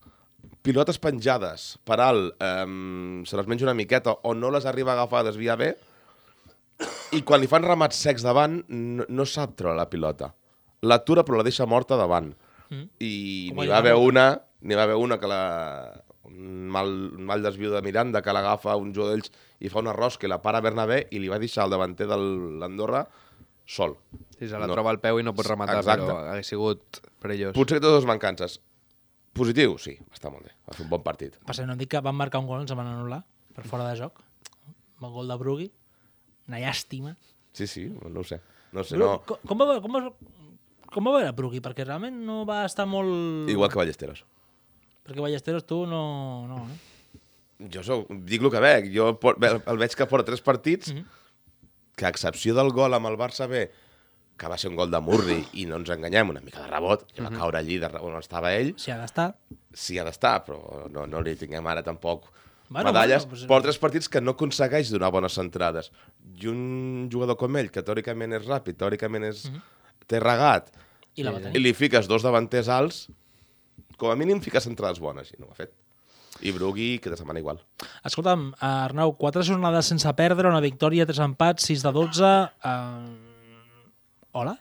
Pilotes 0.61 0.99
penjades 1.01 1.75
per 1.87 1.99
alt, 2.03 2.35
um, 2.41 3.23
se 3.25 3.37
les 3.37 3.49
menja 3.49 3.65
una 3.65 3.77
miqueta 3.77 4.13
o 4.23 4.35
no 4.37 4.51
les 4.53 4.67
arriba 4.69 4.93
a 4.93 4.99
agafar 4.99 5.21
a 5.21 5.29
desviar 5.31 5.57
bé, 5.57 5.71
i 7.17 7.21
quan 7.27 7.41
li 7.41 7.49
fan 7.49 7.65
ramats 7.65 7.99
secs 8.01 8.23
davant, 8.25 8.61
no, 8.69 9.05
no 9.09 9.25
sap 9.27 9.57
treure 9.59 9.77
la 9.77 9.89
pilota. 9.89 10.31
L'atura 10.87 11.25
però 11.25 11.41
la 11.41 11.45
deixa 11.45 11.67
morta 11.69 11.97
davant. 11.99 12.31
Mm. 12.71 12.87
I 13.03 13.13
n'hi 13.57 13.67
va 13.69 13.81
haver 13.81 13.97
una, 13.99 14.31
n'hi 14.61 14.77
va 14.77 14.87
haver 14.87 14.97
una 14.97 15.19
que 15.21 15.29
la... 15.29 15.43
un 16.31 16.69
mal, 16.71 16.87
un 17.17 17.25
mal 17.27 17.41
desviu 17.43 17.73
de 17.73 17.81
Miranda 17.83 18.21
que 18.23 18.33
l'agafa 18.33 18.77
un 18.79 18.93
jugador 18.95 19.17
d'ells 19.17 19.33
i 19.59 19.69
fa 19.69 19.81
una 19.81 19.91
rosca 19.93 20.25
i 20.25 20.29
la 20.31 20.39
para 20.41 20.61
Bernabé 20.63 21.01
i 21.11 21.19
li 21.19 21.27
va 21.27 21.39
deixar 21.41 21.65
el 21.65 21.73
davanter 21.73 22.07
de 22.07 22.17
l'Andorra 22.61 23.01
sol. 23.71 23.95
Si 24.37 24.47
se 24.49 24.53
la 24.57 24.65
No. 24.65 24.67
no. 24.67 24.73
troba 24.75 24.91
al 24.91 24.99
peu 24.99 25.19
i 25.19 25.23
no 25.23 25.33
pot 25.37 25.47
rematar, 25.47 25.77
Exacte. 25.79 26.03
però 26.05 26.17
hagués 26.33 26.47
sigut 26.51 26.99
perillós. 27.23 27.53
Potser 27.55 27.79
que 27.79 27.87
dos 27.87 28.05
mancances. 28.09 28.59
Positiu, 29.33 29.77
sí, 29.79 29.93
està 30.11 30.27
molt 30.29 30.43
bé. 30.43 30.51
Va 30.67 30.75
fer 30.75 30.83
un 30.83 30.89
bon 30.91 31.03
partit. 31.05 31.37
Passa, 31.47 31.63
no 31.65 31.77
dic 31.79 31.87
que 31.93 32.01
van 32.03 32.15
marcar 32.19 32.41
un 32.43 32.47
gol, 32.49 32.61
ens 32.65 32.73
van 32.75 32.89
anul·lar 32.91 33.21
per 33.55 33.63
fora 33.69 33.85
de 33.87 33.95
joc. 34.01 34.19
El 35.01 35.09
gol 35.09 35.27
de 35.31 35.37
Brugui. 35.39 35.69
Una 36.49 36.59
llàstima. 36.59 37.15
Sí, 37.53 37.65
sí, 37.67 37.85
no 37.87 38.19
ho 38.19 38.23
sé. 38.27 38.41
No 38.73 38.83
sé, 38.83 38.97
Bru- 38.97 39.07
no. 39.07 39.21
com, 39.25 39.37
com, 39.47 39.59
va, 39.63 39.79
com, 39.81 39.95
va, 39.95 40.01
com 40.91 41.07
va 41.07 41.13
veure 41.17 41.31
Brugui? 41.37 41.61
Perquè 41.63 41.85
realment 41.87 42.19
no 42.27 42.41
va 42.45 42.65
estar 42.65 42.85
molt... 42.85 43.49
Igual 43.49 43.71
que 43.71 43.79
Ballesteros. 43.79 44.25
Perquè 45.07 45.21
Ballesteros 45.23 45.65
tu 45.65 45.85
no... 45.87 46.47
no 46.47 46.65
eh? 46.67 47.69
Jo 47.71 47.83
sóc, 47.85 48.07
dic 48.25 48.41
el 48.41 48.51
que 48.51 48.59
veig. 48.63 48.91
Jo 48.95 49.13
por- 49.19 49.37
el, 49.39 49.77
veig 49.77 49.95
que 49.95 50.07
porta 50.11 50.27
tres 50.31 50.41
partits, 50.41 50.91
que 52.01 52.09
a 52.09 52.11
excepció 52.11 52.55
del 52.57 52.71
gol 52.73 52.93
amb 52.97 53.07
el 53.11 53.17
Barça 53.19 53.47
B, 53.47 53.67
que 54.41 54.49
va 54.49 54.57
ser 54.57 54.71
un 54.71 54.75
gol 54.79 54.89
de 54.89 54.99
Murri, 55.05 55.37
i 55.61 55.67
no 55.69 55.77
ens 55.77 55.91
enganyem, 55.93 56.31
una 56.33 56.41
mica 56.41 56.63
de 56.63 56.69
rebot, 56.71 57.03
que 57.13 57.21
va 57.21 57.29
caure 57.29 57.59
allí 57.59 57.77
de 57.77 57.89
on 58.01 58.15
estava 58.17 58.49
ell, 58.57 58.73
Si 58.81 58.89
ha 58.89 58.97
d'estar... 58.97 59.27
sí 59.73 59.99
ha 60.01 60.05
d'estar, 60.07 60.39
però 60.47 60.87
no, 60.89 61.05
no 61.07 61.21
li 61.21 61.35
tinguem 61.37 61.67
ara 61.69 61.83
tampoc 61.85 62.31
Bueno, 62.71 62.89
medalles. 62.89 63.25
bueno, 63.25 63.29
pues- 63.35 63.45
Porta 63.47 63.67
tres 63.67 63.77
partits 63.77 64.07
que 64.09 64.21
no 64.21 64.31
aconsegueix 64.31 64.89
donar 64.89 65.11
bones 65.11 65.33
centrades. 65.35 65.91
I 66.41 66.47
un 66.47 67.09
jugador 67.11 67.35
com 67.37 67.57
ell, 67.59 67.69
que 67.69 67.83
teòricament 67.83 68.33
és 68.39 68.45
ràpid, 68.47 68.77
teòricament 68.79 69.25
és... 69.27 69.45
té 70.07 70.19
regat, 70.23 70.71
I 71.15 71.23
la 71.27 71.31
va 71.35 71.39
i 71.39 71.43
tenir. 71.43 71.61
li 71.61 71.73
fiques 71.75 72.07
dos 72.07 72.23
davanters 72.23 72.69
alts, 72.71 73.09
com 73.99 74.09
a 74.09 74.15
mínim 74.15 74.39
fiques 74.41 74.63
centrades 74.63 74.99
bones, 75.03 75.29
i 75.35 75.37
no 75.37 75.47
ho 75.47 75.51
ha 75.51 75.59
fet. 75.59 75.73
I 76.41 76.51
Brugui, 76.51 76.99
que 76.99 77.09
te 77.09 77.17
setmana 77.17 77.39
igual. 77.39 77.61
Escolta'm, 78.07 78.51
Arnau, 78.59 79.13
quatre 79.17 79.43
jornades 79.45 79.89
sense 79.91 80.09
perdre, 80.17 80.49
una 80.49 80.63
victòria, 80.63 81.05
tres 81.05 81.21
empats, 81.21 81.69
6 81.69 81.85
de 81.85 81.93
12... 81.97 82.31
Uh... 82.65 83.29
Hola? 84.31 84.55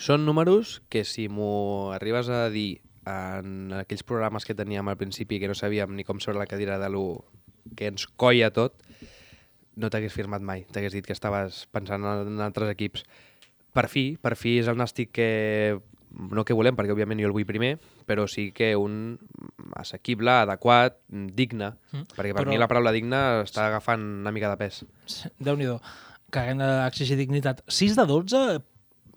Són 0.00 0.24
números 0.24 0.78
que 0.92 1.04
si 1.04 1.26
m'ho 1.28 1.92
arribes 1.92 2.28
a 2.32 2.48
dir 2.52 2.80
en 3.08 3.72
aquells 3.76 4.04
programes 4.04 4.46
que 4.48 4.56
teníem 4.56 4.88
al 4.88 4.98
principi 5.00 5.38
que 5.40 5.48
no 5.48 5.56
sabíem 5.56 5.92
ni 5.96 6.04
com 6.04 6.20
sobre 6.20 6.40
la 6.40 6.48
cadira 6.48 6.78
de 6.80 6.88
lo 6.92 7.24
que 7.76 7.88
ens 7.92 8.06
coia 8.20 8.50
tot, 8.52 8.76
no 9.76 9.90
t'hagués 9.92 10.16
firmat 10.16 10.44
mai. 10.44 10.64
T'hagués 10.72 10.96
dit 10.96 11.06
que 11.06 11.16
estaves 11.16 11.66
pensant 11.72 12.04
en 12.04 12.40
altres 12.44 12.72
equips. 12.72 13.04
Per 13.76 13.86
fi, 13.88 14.04
per 14.20 14.34
fi 14.36 14.58
és 14.60 14.68
el 14.68 14.80
nàstic 14.80 15.12
que 15.14 15.30
no 16.10 16.44
que 16.44 16.54
volem, 16.56 16.74
perquè 16.76 16.90
òbviament 16.92 17.20
jo 17.22 17.28
el 17.28 17.32
vull 17.36 17.46
primer, 17.46 17.76
però 18.06 18.26
sí 18.28 18.50
que 18.52 18.72
un 18.76 19.18
assequible, 19.78 20.30
adequat, 20.42 20.98
digne, 21.08 21.72
mm, 21.92 22.04
perquè 22.16 22.34
per 22.34 22.42
però- 22.42 22.50
mi 22.50 22.58
la 22.58 22.68
paraula 22.68 22.92
digne 22.92 23.16
està 23.44 23.66
agafant 23.68 24.02
una 24.02 24.32
mica 24.32 24.50
de 24.50 24.56
pes. 24.56 24.84
Déu-n'hi-do, 25.38 25.80
que 26.30 26.38
haguem 26.38 26.58
d'exigir 26.58 27.16
dignitat. 27.16 27.62
6 27.68 27.96
de 27.96 28.06
12 28.06 28.60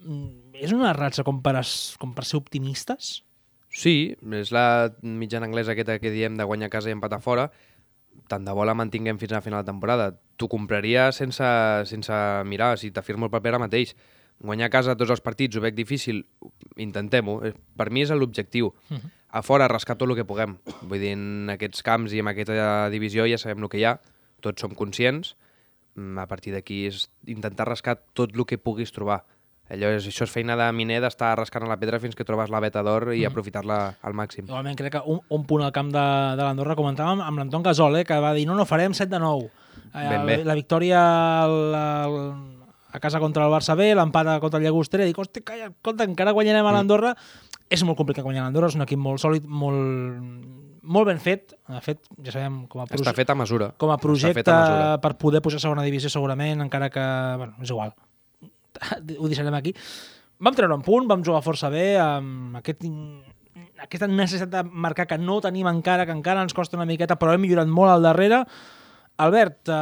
mm, 0.06 0.54
és 0.62 0.72
una 0.72 0.94
ratxa 0.94 1.24
com 1.24 1.42
per, 1.42 1.56
es, 1.60 1.96
com 2.00 2.14
per 2.14 2.26
ser 2.26 2.38
optimistes? 2.38 3.24
Sí, 3.74 4.16
és 4.32 4.52
la 4.54 4.94
mitjana 5.02 5.48
anglesa 5.48 5.72
aquesta 5.74 5.98
que 6.00 6.12
diem 6.14 6.36
de 6.38 6.44
guanyar 6.46 6.70
casa 6.70 6.90
i 6.90 6.94
empatar 6.94 7.22
fora. 7.22 7.48
Tant 8.30 8.46
de 8.46 8.54
bo 8.54 8.64
la 8.66 8.76
mantinguem 8.78 9.18
fins 9.18 9.32
a 9.34 9.40
la 9.40 9.42
final 9.42 9.64
de 9.64 9.72
temporada. 9.72 10.12
T'ho 10.38 10.48
compraria 10.48 11.08
sense, 11.12 11.44
sense 11.90 12.14
mirar, 12.46 12.78
si 12.78 12.92
t'afirmo 12.94 13.26
el 13.26 13.32
paper 13.34 13.56
ara 13.56 13.60
mateix. 13.66 13.96
Guanyar 14.44 14.68
a 14.68 14.74
casa 14.74 14.96
tots 15.00 15.12
els 15.16 15.22
partits 15.24 15.56
ho 15.56 15.62
veig 15.64 15.76
difícil, 15.78 16.26
intentem-ho. 16.76 17.40
Eh, 17.48 17.54
Per 17.78 17.90
mi 17.90 18.04
és 18.04 18.12
l'objectiu. 18.12 18.74
A 19.34 19.42
fora 19.42 19.68
rascar 19.72 19.96
tot 19.98 20.10
el 20.10 20.16
que 20.16 20.26
puguem. 20.28 20.58
Vull 20.84 21.00
dir, 21.00 21.14
en 21.16 21.50
aquests 21.56 21.82
camps 21.82 22.14
i 22.14 22.20
en 22.20 22.28
aquesta 22.30 22.90
divisió 22.94 23.26
ja 23.26 23.38
sabem 23.42 23.64
el 23.64 23.70
que 23.72 23.80
hi 23.80 23.86
ha, 23.88 23.96
tots 24.42 24.62
som 24.62 24.76
conscients. 24.76 25.36
Mm, 25.96 26.20
A 26.20 26.28
partir 26.28 26.54
d'aquí 26.54 26.86
és 26.88 27.08
intentar 27.26 27.68
rascar 27.70 27.98
tot 28.14 28.36
el 28.36 28.46
que 28.46 28.58
puguis 28.58 28.92
trobar. 28.92 29.24
Allò 29.72 29.90
és, 29.96 30.06
això 30.06 30.26
és 30.28 30.30
feina 30.30 30.58
de 30.60 30.66
miner 30.76 31.00
d'estar 31.02 31.38
rascant 31.40 31.64
a 31.64 31.68
la 31.72 31.78
pedra 31.80 31.98
fins 32.00 32.14
que 32.16 32.26
trobes 32.28 32.50
la 32.52 32.60
veta 32.60 32.84
d'or 32.84 33.14
i 33.16 33.24
aprofitar-la 33.26 33.96
al 34.04 34.14
màxim. 34.14 34.46
Igualment 34.46 34.76
crec 34.76 34.92
que 34.98 35.02
un, 35.08 35.22
un 35.30 35.46
punt 35.46 35.64
al 35.64 35.72
camp 35.72 35.90
de, 35.90 36.04
de 36.36 36.44
l'Andorra 36.44 36.76
comentàvem 36.76 37.22
amb 37.24 37.40
l'Anton 37.40 37.64
Gasol, 37.64 37.96
eh, 37.96 38.04
que 38.06 38.20
va 38.20 38.34
dir 38.36 38.46
no, 38.46 38.58
no, 38.60 38.66
farem 38.66 38.94
7 38.94 39.10
de 39.10 39.20
9. 39.24 39.48
Eh, 39.94 40.10
Ben 40.10 40.26
bé. 40.28 40.38
La 40.44 40.54
victòria 40.54 41.00
al, 41.46 41.56
al, 41.80 42.18
a 42.94 43.00
casa 43.02 43.20
contra 43.20 43.46
el 43.48 43.52
Barça 43.52 43.76
B, 43.76 43.90
l'empat 43.98 44.30
contra 44.40 44.60
el 44.62 44.68
Llagostera, 44.68 45.04
dic, 45.10 45.18
hosti, 45.18 45.42
calla, 45.42 45.72
escolta, 45.74 46.06
encara 46.06 46.32
guanyarem 46.38 46.66
a 46.70 46.74
l'Andorra. 46.76 47.16
És 47.74 47.82
molt 47.88 47.98
complicat 47.98 48.24
guanyar 48.26 48.44
l'Andorra, 48.46 48.68
és 48.70 48.76
un 48.78 48.84
equip 48.86 49.00
molt 49.02 49.22
sòlid, 49.24 49.48
molt, 49.50 50.80
molt 50.84 51.08
ben 51.10 51.20
fet. 51.24 51.56
De 51.68 51.82
fet, 51.82 52.04
ja 52.22 52.32
sabem 52.36 52.64
com 52.70 52.84
a, 52.84 52.86
proje- 52.86 53.02
Està 53.02 53.16
fet 53.18 53.30
a 53.34 53.36
mesura. 53.40 53.72
com 53.82 53.90
a 53.90 53.96
Està 53.96 54.02
fet 54.02 54.08
projecte 54.08 54.52
a 54.52 54.60
mesura. 54.62 55.02
per 55.02 55.14
poder 55.18 55.42
pujar 55.42 55.58
a 55.58 55.66
segona 55.66 55.84
divisió 55.88 56.10
segurament, 56.14 56.62
encara 56.62 56.90
que, 56.94 57.06
bueno, 57.38 57.56
és 57.64 57.70
igual. 57.74 57.96
Ho 59.20 59.28
deixarem 59.32 59.54
aquí. 59.58 59.74
Vam 60.44 60.54
treure 60.58 60.76
un 60.76 60.84
punt, 60.86 61.08
vam 61.08 61.24
jugar 61.26 61.42
força 61.46 61.70
bé, 61.72 61.98
amb 62.02 62.58
aquest, 62.60 62.84
aquesta 63.82 64.08
necessitat 64.12 64.50
de 64.52 64.64
marcar 64.70 65.08
que 65.08 65.18
no 65.18 65.40
tenim 65.42 65.68
encara, 65.72 66.06
que 66.06 66.12
encara 66.16 66.42
ens 66.44 66.54
costa 66.54 66.76
una 66.78 66.86
miqueta, 66.90 67.16
però 67.18 67.34
hem 67.34 67.42
millorat 67.42 67.70
molt 67.70 67.94
al 67.94 68.04
darrere. 68.06 68.44
Albert, 69.22 69.70
eh, 69.70 69.74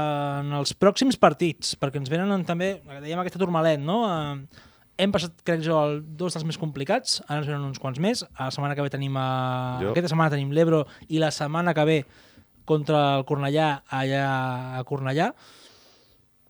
en 0.42 0.52
els 0.58 0.74
pròxims 0.76 1.16
partits, 1.20 1.76
perquè 1.80 2.02
ens 2.02 2.10
venen 2.12 2.32
en, 2.36 2.44
també, 2.46 2.82
dèiem 3.04 3.22
aquesta 3.22 3.40
turmalet, 3.40 3.80
no? 3.80 4.02
Eh, 4.10 4.66
hem 5.02 5.14
passat, 5.14 5.38
crec 5.48 5.64
jo, 5.66 5.78
el, 5.80 6.02
dos 6.20 6.36
dels 6.36 6.44
més 6.46 6.60
complicats, 6.62 7.22
ara 7.28 7.40
ens 7.40 7.48
venen 7.48 7.64
uns 7.70 7.80
quants 7.82 7.98
més. 8.04 8.26
A 8.36 8.50
la 8.50 8.52
setmana 8.54 8.76
que 8.76 8.84
ve 8.86 8.92
tenim 8.94 9.16
a... 9.18 9.28
Jo- 9.82 9.94
Aquesta 9.96 10.12
setmana 10.12 10.34
tenim 10.36 10.52
l'Ebro 10.54 10.84
i 11.10 11.22
la 11.24 11.32
setmana 11.32 11.74
que 11.74 11.86
ve 11.88 12.00
contra 12.68 13.00
el 13.18 13.26
Cornellà 13.26 13.70
allà 13.90 14.26
a 14.78 14.84
Cornellà. 14.88 15.32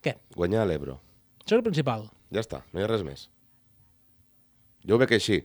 Què? 0.04 0.16
Guanyar 0.36 0.66
l'Ebro. 0.68 0.98
Això 1.46 1.54
és 1.56 1.60
el 1.62 1.68
principal. 1.70 2.10
Ja 2.34 2.42
està, 2.44 2.64
no 2.74 2.82
hi 2.82 2.84
ha 2.84 2.90
res 2.90 3.06
més. 3.06 3.28
Jo 4.88 4.98
ho 4.98 5.00
veig 5.02 5.14
així. 5.16 5.44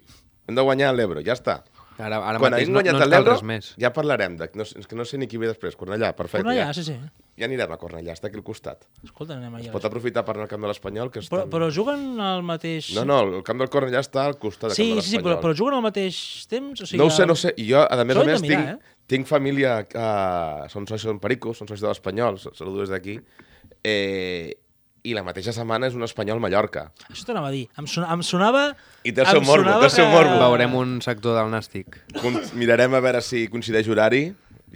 Hem 0.49 0.57
de 0.57 0.65
guanyar 0.65 0.95
l'Ebro, 0.97 1.21
ja 1.27 1.37
està. 1.37 1.61
Ara, 1.97 2.19
ara 2.29 2.39
Quan 2.39 2.53
no, 2.53 2.59
guanyat 2.83 2.99
no 3.01 3.21
res 3.25 3.43
més. 3.43 3.71
ja 3.81 3.89
parlarem. 3.95 4.35
De, 4.37 4.51
no, 4.55 4.67
és 4.67 4.87
que 4.89 4.97
no 4.99 5.05
sé 5.09 5.17
ni 5.17 5.27
qui 5.31 5.39
ve 5.41 5.47
després. 5.49 5.77
Cornellà, 5.81 6.11
perfecte. 6.17 6.43
Cornellà, 6.45 6.67
ja, 6.69 6.75
sí, 6.77 6.83
sí. 6.85 6.97
ja 7.41 7.47
anirem 7.49 7.73
a 7.73 7.79
Cornellà, 7.81 8.13
està 8.13 8.29
aquí 8.29 8.37
al 8.37 8.45
costat. 8.45 8.85
Escolta, 9.03 9.37
anem 9.39 9.55
allà. 9.57 9.73
Pot 9.73 9.87
aprofitar 9.89 10.25
per 10.27 10.35
anar 10.37 10.45
al 10.45 10.51
camp 10.51 10.67
de 10.67 10.71
l'Espanyol, 10.73 11.11
que 11.15 11.23
Però, 11.23 11.41
estan... 11.45 11.51
però 11.55 11.71
juguen 11.73 12.21
al 12.21 12.43
mateix... 12.45 12.91
No, 12.99 13.07
no, 13.09 13.21
el 13.39 13.43
camp 13.47 13.65
del 13.65 13.71
Cornellà 13.73 14.03
està 14.05 14.27
al 14.29 14.37
costat 14.43 14.75
del 14.75 14.77
Sí, 14.77 14.89
camp 14.91 15.01
de 15.01 15.07
sí, 15.07 15.11
sí, 15.15 15.17
però, 15.23 15.37
l'Espanyol. 15.37 15.43
però 15.47 15.59
juguen 15.63 15.79
al 15.79 15.87
mateix 15.89 16.21
temps? 16.53 16.85
O 16.85 16.87
sigui, 16.91 17.01
No 17.01 17.09
ho 17.09 17.15
sé, 17.17 17.27
no 17.27 17.33
ho 17.33 17.41
sé. 17.41 17.55
I 17.57 17.69
jo, 17.71 17.81
a 17.81 18.05
més 18.05 18.17
a 18.21 18.25
més, 18.29 18.45
mirar, 18.45 18.61
tinc, 18.77 18.93
tinc 19.15 19.27
família... 19.33 19.79
Uh, 19.97 20.69
són 20.73 20.85
socis 20.91 21.09
són 21.09 21.19
pericos, 21.25 21.57
són 21.63 21.69
socis 21.73 21.81
de 21.87 21.89
l'Espanyol, 21.95 22.37
saludo 22.53 22.85
des 22.85 22.93
d'aquí. 22.93 23.17
Eh, 23.83 24.53
I 25.07 25.13
la 25.15 25.23
mateixa 25.27 25.53
setmana 25.55 25.87
és 25.91 25.95
un 25.95 26.03
Espanyol-Mallorca. 26.07 26.89
Això 27.11 27.29
t'anava 27.29 27.51
a 27.51 27.55
dir. 27.55 27.67
Em, 27.79 27.87
sona, 27.87 28.09
em 28.15 28.23
sonava... 28.27 28.65
I 29.07 29.13
té 29.15 29.23
el 29.23 29.29
seu 29.31 29.41
em 29.43 29.47
morbo, 29.47 29.63
sonava 29.69 29.85
té 29.85 29.91
el 29.91 29.95
seu 29.95 30.07
que- 30.09 30.15
morbo. 30.17 30.39
Veurem 30.43 30.75
un 30.81 30.97
sector 31.05 31.37
del 31.39 31.53
nàstic. 31.53 32.01
Con- 32.19 32.41
Mirarem 32.59 32.97
a 32.99 33.03
veure 33.05 33.23
si 33.23 33.45
coincideix 33.53 33.87
horari 33.93 34.25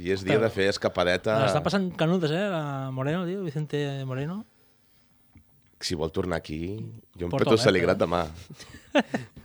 I 0.00 0.12
és 0.14 0.22
dia 0.24 0.38
de 0.40 0.48
fer 0.54 0.68
escapadeta... 0.70 1.34
Està 1.48 1.60
passant 1.64 1.90
canudes, 1.98 2.30
eh, 2.32 2.46
la 2.48 2.62
Moreno, 2.94 3.24
tio, 3.26 3.42
Vicente 3.44 3.80
Moreno. 4.08 4.44
Si 5.80 5.96
vol 5.98 6.12
tornar 6.12 6.38
aquí, 6.38 6.76
jo 7.18 7.26
em 7.26 7.32
Porta 7.32 7.48
peto 7.50 7.56
el 7.58 7.62
saligrat 7.64 7.98
demà. 8.00 8.22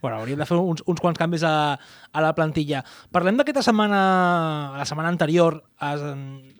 Bueno, 0.00 0.16
hauríem 0.16 0.38
de 0.40 0.46
fer 0.48 0.56
uns, 0.56 0.80
uns 0.88 1.00
quants 1.02 1.18
canvis 1.20 1.44
a, 1.44 1.76
a 1.76 2.22
la 2.24 2.32
plantilla. 2.36 2.80
Parlem 3.12 3.36
d'aquesta 3.36 3.62
setmana, 3.66 4.00
la 4.78 4.86
setmana 4.88 5.12
anterior, 5.12 5.58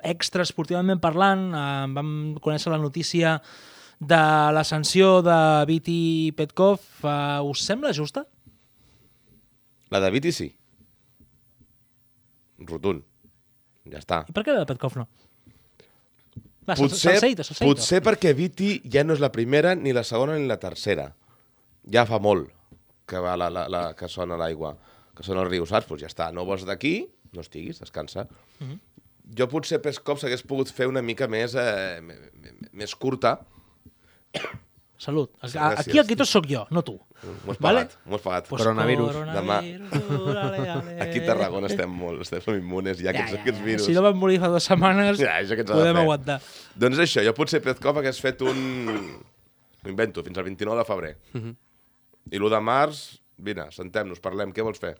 extra 0.05 0.44
esportivament 0.44 1.00
parlant, 1.00 1.46
eh, 1.57 1.87
vam 1.96 2.11
conèixer 2.44 2.72
la 2.72 2.81
notícia 2.83 3.38
de 4.00 4.20
la 4.57 4.64
sanció 4.64 5.20
de 5.24 5.38
Viti 5.68 6.33
Petkov. 6.37 6.85
Eh, 7.00 7.40
us 7.48 7.64
sembla 7.64 7.94
justa? 7.96 8.26
La 9.90 10.05
de 10.05 10.12
Viti 10.12 10.33
sí. 10.37 10.50
Rotund. 12.61 13.03
Ja 13.88 14.05
està. 14.05 14.22
I 14.29 14.37
per 14.37 14.44
què 14.44 14.53
la 14.53 14.66
de 14.66 14.68
Petkov 14.68 15.00
no? 15.00 15.09
Va, 16.68 16.76
Potser, 16.76 17.16
Salseito, 17.16 17.42
Salseito. 17.42 17.66
potser 17.66 18.03
perquè 18.05 18.35
Viti 18.37 18.74
ja 18.85 19.00
no 19.03 19.16
és 19.16 19.20
la 19.24 19.33
primera, 19.33 19.72
ni 19.74 19.96
la 19.96 20.05
segona, 20.05 20.37
ni 20.37 20.44
la 20.46 20.61
tercera. 20.61 21.09
Ja 21.88 22.05
fa 22.07 22.20
molt 22.20 22.53
que 23.10 23.18
va 23.22 23.34
la, 23.40 23.50
la, 23.50 23.66
la, 23.72 23.82
que 23.98 24.08
sona 24.08 24.38
l'aigua, 24.38 24.76
que 25.16 25.26
sona 25.26 25.42
el 25.42 25.50
riu, 25.50 25.66
saps? 25.66 25.88
Doncs 25.90 26.04
ja 26.06 26.10
està, 26.12 26.30
no 26.32 26.46
vols 26.46 26.62
d'aquí, 26.68 26.94
no 27.34 27.42
estiguis, 27.42 27.82
descansa. 27.82 28.28
Mm 28.30 28.64
Mhm. 28.64 28.70
-hmm. 28.70 28.86
Jo 29.38 29.46
potser 29.46 29.78
Peskov 29.82 30.18
s'hagués 30.18 30.42
pogut 30.42 30.72
fer 30.74 30.88
una 30.90 31.02
mica 31.02 31.28
més, 31.28 31.54
eh, 31.54 32.00
més 32.72 32.94
curta. 32.96 33.36
Salut. 34.98 35.30
Sí, 35.48 35.56
Aquí, 35.56 35.98
aquí 35.98 36.14
tot 36.16 36.26
sóc 36.28 36.44
jo, 36.50 36.66
no 36.70 36.82
tu. 36.84 36.92
M'ho 37.22 37.52
has 37.54 37.58
Vale? 37.60 37.84
pagat, 37.86 37.94
m'ho 38.04 38.16
has 38.16 38.22
pagat. 38.22 38.48
Pues 38.48 38.60
Coronavirus. 38.62 39.12
coronavirus, 39.12 39.92
ale, 40.36 40.68
ale. 40.68 41.00
Aquí 41.00 41.20
a 41.20 41.26
Tarragona 41.26 41.66
estem 41.68 41.88
molt, 41.90 42.20
estem 42.20 42.42
molt 42.46 42.58
immunes 42.60 42.98
ja, 43.00 43.10
aquests, 43.14 43.38
aquests 43.38 43.62
virus. 43.64 43.86
Si 43.86 43.94
no 43.96 44.02
vam 44.02 44.18
morir 44.20 44.38
fa 44.40 44.48
dues 44.52 44.64
setmanes, 44.68 45.18
Ja, 45.22 45.38
podem 45.64 45.96
aguantar. 45.96 46.40
Doncs 46.76 46.98
això, 46.98 47.24
jo 47.24 47.32
potser 47.32 47.62
Peskov 47.62 47.96
hagués 48.02 48.20
fet 48.20 48.42
un... 48.42 49.22
Ho 49.84 49.88
invento, 49.88 50.22
fins 50.22 50.36
al 50.36 50.44
29 50.44 50.78
de 50.82 50.84
febrer. 50.84 51.16
I 52.30 52.37
l'1 52.38 52.50
de 52.52 52.61
març, 52.61 53.00
vine, 53.40 53.64
sentem-nos, 53.74 54.20
parlem, 54.20 54.52
què 54.52 54.62
vols 54.66 54.78
fer? 54.83 54.94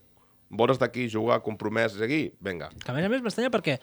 Vols 0.51 0.73
estar 0.75 0.89
aquí, 0.89 1.05
jugar, 1.13 1.41
compromès, 1.45 1.95
aquí? 2.03 2.33
Vinga. 2.43 2.71
Que 2.83 2.91
a 2.91 2.95
més 2.97 3.05
a 3.07 3.11
més 3.13 3.23
m'estranya 3.23 3.53
perquè 3.55 3.77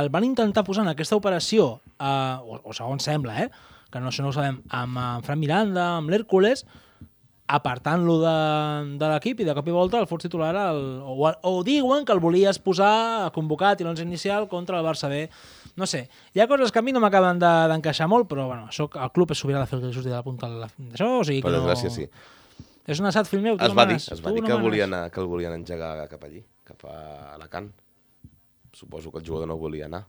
el 0.00 0.08
van 0.10 0.24
intentar 0.26 0.64
posar 0.66 0.82
en 0.86 0.90
aquesta 0.94 1.16
operació, 1.16 1.80
eh, 1.94 2.36
o, 2.42 2.58
o 2.64 2.72
segons 2.74 3.04
sembla, 3.06 3.36
eh, 3.44 3.50
que 3.92 4.00
no, 4.02 4.10
això 4.10 4.24
no 4.24 4.32
ho 4.32 4.36
sabem, 4.36 4.58
amb 4.74 4.98
en 4.98 5.22
Fran 5.24 5.38
Miranda, 5.40 5.84
amb 6.00 6.10
l'Hèrcules, 6.10 6.64
apartant-lo 7.48 8.18
de, 8.20 8.32
de 9.00 9.06
l'equip 9.08 9.38
i 9.40 9.46
de 9.48 9.54
cop 9.56 9.68
i 9.70 9.72
volta 9.72 9.96
el 10.02 10.08
fos 10.10 10.20
titular 10.20 10.50
el, 10.66 10.80
o, 11.00 11.30
o 11.48 11.52
diuen 11.64 12.04
que 12.04 12.12
el 12.12 12.20
volies 12.20 12.58
posar 12.60 13.30
convocat 13.32 13.80
i 13.80 13.86
l'onze 13.86 14.04
inicial 14.04 14.44
contra 14.50 14.76
el 14.76 14.84
Barça 14.84 15.08
B 15.08 15.22
no 15.80 15.86
sé, 15.88 16.02
hi 16.36 16.42
ha 16.42 16.48
coses 16.50 16.68
que 16.74 16.82
a 16.82 16.84
mi 16.84 16.92
no 16.92 17.00
m'acaben 17.00 17.38
de- 17.40 17.54
d'encaixar 17.70 18.08
molt, 18.10 18.28
però 18.28 18.44
bueno, 18.50 18.66
això, 18.68 18.88
el 18.92 19.12
club 19.16 19.32
és 19.32 19.40
sobirà 19.40 19.62
de 19.62 19.70
fer 19.70 19.78
el 19.78 19.86
que 19.86 19.94
surti 19.94 20.10
de 20.10 20.16
la 20.18 20.24
punta 20.26 20.50
de 20.50 20.58
la- 20.60 20.68
d'això, 20.76 21.08
o 21.20 21.24
sigui 21.24 21.40
que 21.40 21.46
Per 21.48 21.54
no... 21.54 21.62
desgràcia, 21.62 21.88
sí. 21.94 22.04
És 22.88 23.00
un 23.02 23.06
assat 23.10 23.28
fill 23.28 23.42
meu, 23.44 23.58
tu 23.58 23.64
Es 23.66 23.70
no 23.70 23.76
va 23.76 23.84
dir, 23.86 23.98
manes, 23.98 24.06
es 24.14 24.22
va 24.24 24.32
dir 24.32 24.40
no 24.40 24.46
que, 24.48 24.54
manes. 24.54 24.64
volia 24.70 24.84
anar, 24.88 25.02
que 25.12 25.20
el 25.20 25.26
volien 25.28 25.52
engegar 25.52 26.08
cap 26.08 26.22
allí, 26.24 26.40
cap 26.64 26.84
a 26.88 27.34
Alacant. 27.34 27.70
Suposo 28.72 29.10
que 29.12 29.18
el 29.18 29.26
jugador 29.26 29.48
no 29.48 29.56
volia 29.58 29.86
anar. 29.86 30.06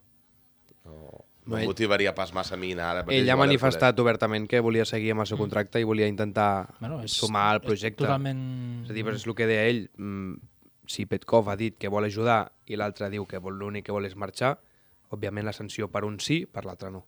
No, 0.85 1.25
no 1.45 1.57
Ell- 1.57 1.65
motivaria 1.67 2.13
pas 2.15 2.31
massa 2.33 2.55
a 2.55 2.57
mi 2.57 2.71
anar 2.73 2.89
ara. 2.97 3.05
Ell 3.11 3.29
ha 3.29 3.35
manifestat 3.39 3.99
obertament 3.99 4.47
que 4.47 4.59
volia 4.63 4.85
seguir 4.85 5.11
amb 5.11 5.21
el 5.25 5.27
seu 5.27 5.37
contracte 5.37 5.79
i 5.81 5.83
volia 5.83 6.07
intentar 6.07 6.69
Bueno, 6.79 7.01
és- 7.03 7.11
sumar 7.19 7.49
al 7.51 7.57
és 7.61 7.65
projecte. 7.67 8.03
totalment- 8.05 8.85
És 8.85 8.91
a 8.91 8.93
dir, 8.93 9.03
però 9.05 9.15
és 9.15 9.27
el 9.27 9.35
que 9.35 9.45
deia 9.47 9.65
ell. 9.67 9.89
mm, 9.97 10.35
Si 10.89 11.05
Petkov 11.05 11.47
ha 11.49 11.55
dit 11.55 11.77
que 11.77 11.87
vol 11.87 12.03
ajudar 12.05 12.51
i 12.65 12.75
l'altre 12.75 13.11
diu 13.11 13.27
que 13.27 13.37
vol 13.37 13.53
l'únic 13.59 13.85
que 13.85 13.91
vol 13.91 14.05
és 14.05 14.15
marxar, 14.15 14.57
òbviament 15.11 15.45
la 15.45 15.53
sanció 15.53 15.87
per 15.91 16.03
un 16.03 16.19
sí, 16.19 16.47
per 16.47 16.65
l'altre 16.65 16.89
no. 16.89 17.05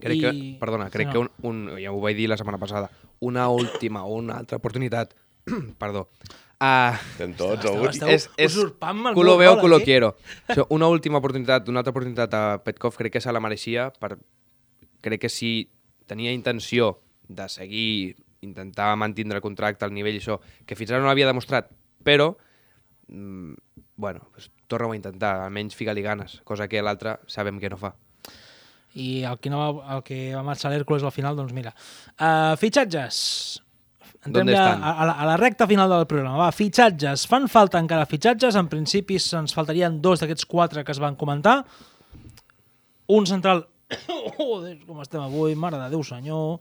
Crec 0.00 0.16
I- 0.16 0.20
que, 0.20 0.32
perdona, 0.60 0.90
crec 0.90 1.08
Sí, 1.08 1.12
que 1.12 1.18
no. 1.18 1.30
un, 1.42 1.68
un, 1.70 1.78
ja 1.82 1.90
ho 1.92 2.00
vaig 2.00 2.16
dir 2.16 2.28
la 2.28 2.36
setmana 2.36 2.58
passada, 2.58 2.90
una 3.20 3.48
última 3.48 4.04
o 4.04 4.14
una 4.14 4.36
altra 4.38 4.58
oportunitat, 4.58 5.14
perdó, 5.78 6.08
uh, 6.60 6.94
Estem 7.12 7.34
tots, 7.34 7.64
Esteu- 7.64 7.88
esteu- 7.88 8.08
és, 8.14 8.28
és 8.36 8.54
usurpant-me 8.56 9.10
el 9.10 9.14
culo 9.16 9.36
veo, 9.36 9.58
culo 9.58 9.76
aquí. 9.76 9.86
quiero. 9.86 10.16
Sigui, 10.48 10.66
una 10.70 10.86
última 10.86 11.18
oportunitat, 11.18 11.68
una 11.68 11.80
altra 11.80 11.90
oportunitat 11.90 12.34
a 12.34 12.62
Petkov 12.62 12.94
crec 12.96 13.12
que 13.14 13.20
se 13.20 13.32
la 13.32 13.40
mereixia 13.40 13.90
per... 13.98 14.18
Crec 15.00 15.20
que 15.20 15.28
si 15.28 15.70
tenia 16.06 16.32
intenció 16.32 17.00
de 17.28 17.48
seguir, 17.48 18.16
intentar 18.40 18.94
mantenir 18.96 19.34
el 19.34 19.40
contracte 19.42 19.84
al 19.84 19.92
nivell 19.94 20.16
això, 20.18 20.38
que 20.66 20.74
fins 20.78 20.90
ara 20.92 21.00
no 21.02 21.06
l'havia 21.10 21.26
demostrat, 21.26 21.68
però 22.06 22.36
mm, 23.08 23.52
bueno, 23.96 24.28
pues, 24.32 24.50
torna-ho 24.66 24.92
a 24.92 24.96
intentar, 24.96 25.40
almenys 25.44 25.74
fica-li 25.74 26.02
ganes, 26.02 26.40
cosa 26.44 26.68
que 26.68 26.82
l'altre 26.82 27.18
sabem 27.26 27.58
que 27.58 27.70
no 27.70 27.76
fa. 27.78 27.94
I 28.94 29.22
el 29.28 29.38
que, 29.38 29.50
no 29.52 29.62
el 29.82 30.02
que 30.06 30.18
va 30.34 30.42
marxar 30.46 30.72
l'Hèrcules 30.72 31.04
al 31.04 31.14
final, 31.14 31.36
doncs 31.36 31.52
mira. 31.56 31.74
Uh, 32.16 32.56
fitxatges. 32.60 33.18
Entrem 34.24 34.46
¿Dónde 34.46 34.56
ja 34.56 34.72
a, 34.74 34.92
a, 34.92 35.06
la, 35.06 35.12
a 35.12 35.26
la 35.26 35.36
recta 35.36 35.66
final 35.66 35.90
del 35.90 36.06
programa. 36.10 36.38
Va, 36.40 36.52
fitxatges. 36.52 37.26
Fan 37.30 37.48
falta 37.52 37.78
encara 37.78 38.08
fitxatges. 38.08 38.56
En 38.58 38.70
principi 38.70 39.20
ens 39.38 39.54
faltarien 39.54 40.00
dos 40.02 40.22
d'aquests 40.22 40.48
quatre 40.48 40.84
que 40.84 40.94
es 40.94 41.02
van 41.02 41.18
comentar. 41.20 41.60
Un 43.08 43.26
central... 43.26 43.66
Joder, 44.38 44.74
com 44.84 44.98
estem 45.00 45.22
avui, 45.22 45.54
mare 45.56 45.78
de 45.80 45.86
Déu 45.94 46.02
senyor. 46.04 46.58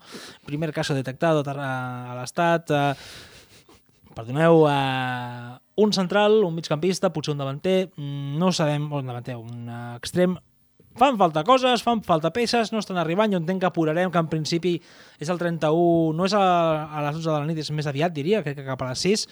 Primer 0.47 0.71
caso 0.75 0.95
detectado 0.95 1.43
a, 1.43 2.13
l'estat. 2.19 2.71
Uh, 2.71 4.13
perdoneu, 4.15 4.63
uh, 4.63 5.57
un 5.77 5.91
central, 5.93 6.39
un 6.45 6.55
migcampista, 6.55 7.11
potser 7.13 7.35
un 7.35 7.41
davanter, 7.41 7.89
mm, 7.95 8.37
no 8.39 8.53
sabem, 8.55 8.87
un 8.93 9.11
davanter, 9.11 9.35
un 9.37 9.67
extrem, 9.97 10.37
fan 10.97 11.17
falta 11.17 11.43
coses, 11.47 11.83
fan 11.85 12.01
falta 12.03 12.31
peces, 12.33 12.71
no 12.73 12.81
estan 12.81 12.97
arribant, 12.97 13.31
jo 13.31 13.39
entenc 13.41 13.61
que 13.61 13.69
apurarem, 13.69 14.11
que 14.11 14.21
en 14.21 14.29
principi 14.31 14.75
és 15.19 15.29
el 15.29 15.39
31, 15.39 16.13
no 16.17 16.27
és 16.27 16.35
a, 16.37 16.43
a 16.89 17.03
les 17.07 17.15
12 17.19 17.29
de 17.29 17.37
la 17.37 17.47
nit, 17.49 17.61
és 17.61 17.71
més 17.71 17.87
aviat, 17.89 18.13
diria, 18.13 18.43
crec 18.45 18.59
que 18.59 18.67
cap 18.67 18.81
a 18.83 18.91
les 18.91 19.05
6. 19.05 19.27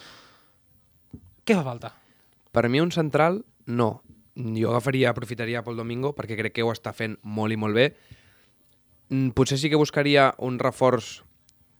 Què 1.45 1.57
fa 1.57 1.65
falta? 1.65 1.93
Per 2.55 2.65
mi 2.69 2.81
un 2.81 2.93
central, 2.95 3.43
no. 3.65 4.01
Jo 4.35 4.71
agafaria, 4.71 5.11
aprofitaria 5.11 5.63
pel 5.63 5.77
Domingo 5.79 6.11
perquè 6.15 6.35
crec 6.39 6.57
que 6.57 6.63
ho 6.65 6.71
està 6.73 6.91
fent 6.95 7.15
molt 7.23 7.55
i 7.55 7.59
molt 7.59 7.75
bé. 7.77 7.89
Mm, 9.09 9.31
Potser 9.37 9.59
sí 9.61 9.69
que 9.71 9.79
buscaria 9.79 10.33
un 10.43 10.59
reforç 10.59 11.21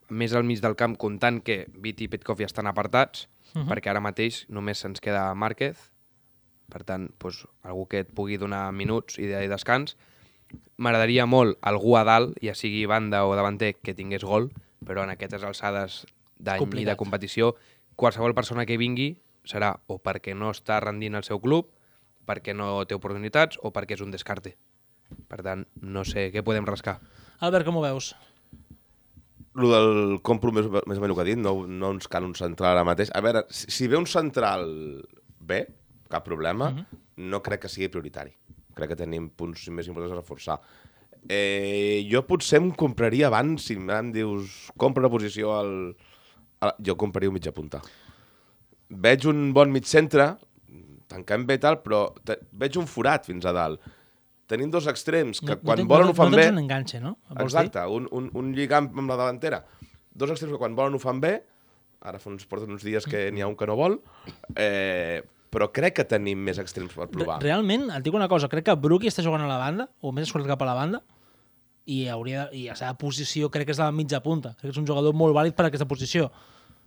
més 0.08 0.32
al 0.32 0.46
mig 0.46 0.62
del 0.62 0.76
camp, 0.78 0.94
comptant 0.96 1.40
que 1.42 1.64
Viti 1.82 2.06
i 2.06 2.08
Petkov 2.08 2.40
ja 2.40 2.46
estan 2.46 2.66
apartats, 2.70 3.26
uh 3.54 3.60
-huh. 3.60 3.68
perquè 3.68 3.90
ara 3.90 4.00
mateix 4.00 4.46
només 4.48 4.78
se'ns 4.78 5.00
queda 5.00 5.34
Márquez, 5.34 5.76
per 6.72 6.82
tant, 6.84 7.08
doncs, 7.22 7.44
algú 7.66 7.86
que 7.90 8.02
et 8.04 8.12
pugui 8.12 8.38
donar 8.40 8.68
minuts 8.72 9.20
i 9.22 9.28
de 9.30 9.46
descans. 9.50 9.96
M'agradaria 10.78 11.26
molt 11.26 11.58
algú 11.66 11.96
a 11.98 12.04
dalt, 12.06 12.36
ja 12.42 12.54
sigui 12.54 12.84
banda 12.86 13.24
o 13.26 13.34
davanter, 13.38 13.74
que 13.82 13.94
tingués 13.94 14.24
gol, 14.24 14.50
però 14.86 15.04
en 15.04 15.12
aquestes 15.14 15.44
alçades 15.46 16.04
d'any 16.38 16.66
i 16.82 16.84
de 16.86 16.96
competició, 16.96 17.54
qualsevol 17.96 18.34
persona 18.36 18.66
que 18.68 18.78
vingui 18.78 19.14
serà 19.46 19.72
o 19.86 19.98
perquè 20.02 20.34
no 20.34 20.50
està 20.52 20.78
rendint 20.82 21.16
al 21.16 21.24
seu 21.24 21.40
club, 21.40 21.70
perquè 22.26 22.54
no 22.54 22.84
té 22.84 22.96
oportunitats 22.98 23.60
o 23.62 23.72
perquè 23.74 23.96
és 23.96 24.02
un 24.04 24.12
descarte. 24.14 24.56
Per 25.30 25.38
tant, 25.46 25.62
no 25.82 26.02
sé 26.04 26.28
què 26.34 26.42
podem 26.42 26.66
rascar. 26.66 26.98
Albert, 27.46 27.66
com 27.68 27.78
ho 27.78 27.84
veus? 27.84 28.12
Lo 29.56 29.70
del 29.72 30.18
compro 30.26 30.52
més, 30.52 30.66
més 30.68 30.98
o 30.98 31.00
menys 31.00 31.12
el 31.12 31.16
que 31.16 31.22
ha 31.24 31.30
dit, 31.30 31.40
no, 31.40 31.54
no 31.66 31.94
ens 31.94 32.10
cal 32.12 32.26
un 32.26 32.34
central 32.36 32.74
ara 32.74 32.84
mateix. 32.84 33.12
A 33.14 33.22
veure, 33.24 33.46
si, 33.48 33.70
si 33.72 33.88
ve 33.88 33.96
un 33.96 34.08
central 34.10 34.66
bé, 35.40 35.62
cap 36.08 36.24
problema, 36.24 36.70
Mhm. 36.70 36.86
no 37.30 37.42
crec 37.42 37.62
que 37.62 37.68
sigui 37.68 37.88
prioritari. 37.88 38.32
Crec 38.74 38.88
que 38.92 38.96
tenim 38.96 39.30
punts 39.30 39.68
més 39.68 39.86
importants 39.88 40.12
a 40.12 40.20
reforçar. 40.20 40.60
Eh, 41.28 42.06
jo 42.10 42.22
potser 42.26 42.60
em 42.60 42.70
compraria 42.70 43.26
abans, 43.26 43.64
si 43.64 43.74
em 43.74 44.12
dius, 44.12 44.70
compra 44.76 45.00
una 45.02 45.10
posició 45.10 45.54
al... 45.58 45.96
al 46.60 46.74
jo 46.78 46.94
compraria 46.96 47.28
un 47.28 47.34
mitja 47.34 47.52
punta. 47.52 47.80
Veig 48.88 49.26
un 49.26 49.52
bon 49.52 49.72
mig 49.72 49.84
centre, 49.90 50.36
tancant 51.10 51.44
bé 51.46 51.56
tal, 51.58 51.80
però 51.82 52.12
te, 52.24 52.36
veig 52.52 52.76
un 52.78 52.86
forat 52.86 53.26
fins 53.26 53.44
a 53.46 53.52
dalt. 53.52 53.80
Tenim 54.46 54.70
dos 54.70 54.86
extrems 54.86 55.40
que 55.40 55.56
quan 55.58 55.78
ten- 55.80 55.88
volen 55.90 56.06
no, 56.06 56.12
ho 56.12 56.14
fan 56.14 56.30
no 56.30 56.36
bé... 56.36 56.44
tens 56.44 56.52
un 56.54 56.62
enganxe, 56.62 57.00
no? 57.02 57.16
Vols 57.30 57.52
dir? 57.56 57.64
Exacte, 57.66 57.82
un, 57.90 58.06
un, 58.12 58.30
un 58.38 58.52
lligam 58.54 58.86
amb 58.94 59.08
la 59.10 59.16
davantera. 59.18 59.64
Dos 60.14 60.30
extrems 60.30 60.54
que 60.54 60.58
quan 60.62 60.76
volen 60.78 60.94
ho 60.94 61.00
fan 61.02 61.18
bé, 61.20 61.40
ara 62.06 62.20
fa 62.22 62.30
uns, 62.30 62.46
porten 62.46 62.70
uns 62.70 62.84
dies 62.86 63.04
que 63.10 63.24
n'hi 63.34 63.42
ha 63.42 63.48
un 63.50 63.56
que 63.58 63.66
no 63.66 63.74
vol, 63.74 63.98
eh, 64.54 65.22
però 65.50 65.70
crec 65.72 65.94
que 65.96 66.04
tenim 66.04 66.38
més 66.42 66.58
extrems 66.58 66.92
per 66.94 67.08
provar. 67.08 67.38
Re- 67.40 67.48
Realment, 67.48 67.90
et 67.94 68.02
dic 68.04 68.14
una 68.14 68.28
cosa, 68.28 68.48
crec 68.48 68.64
que 68.66 68.74
Brookie 68.74 69.08
està 69.08 69.22
jugant 69.24 69.42
a 69.42 69.48
la 69.48 69.58
banda, 69.58 69.88
o 70.00 70.12
més 70.12 70.26
escoltat 70.28 70.50
cap 70.54 70.62
a 70.62 70.66
la 70.66 70.74
banda, 70.74 71.02
i, 71.86 72.08
hauria 72.10 72.48
de, 72.50 72.56
i 72.58 72.64
la 72.68 72.74
seva 72.76 72.94
posició 72.98 73.48
crec 73.50 73.66
que 73.68 73.74
és 73.76 73.78
de 73.78 73.84
la 73.86 73.92
mitja 73.94 74.20
punta. 74.24 74.54
Crec 74.58 74.70
que 74.70 74.74
és 74.74 74.80
un 74.82 74.86
jugador 74.88 75.14
molt 75.14 75.34
vàlid 75.36 75.54
per 75.54 75.66
a 75.66 75.68
aquesta 75.70 75.86
posició. 75.86 76.30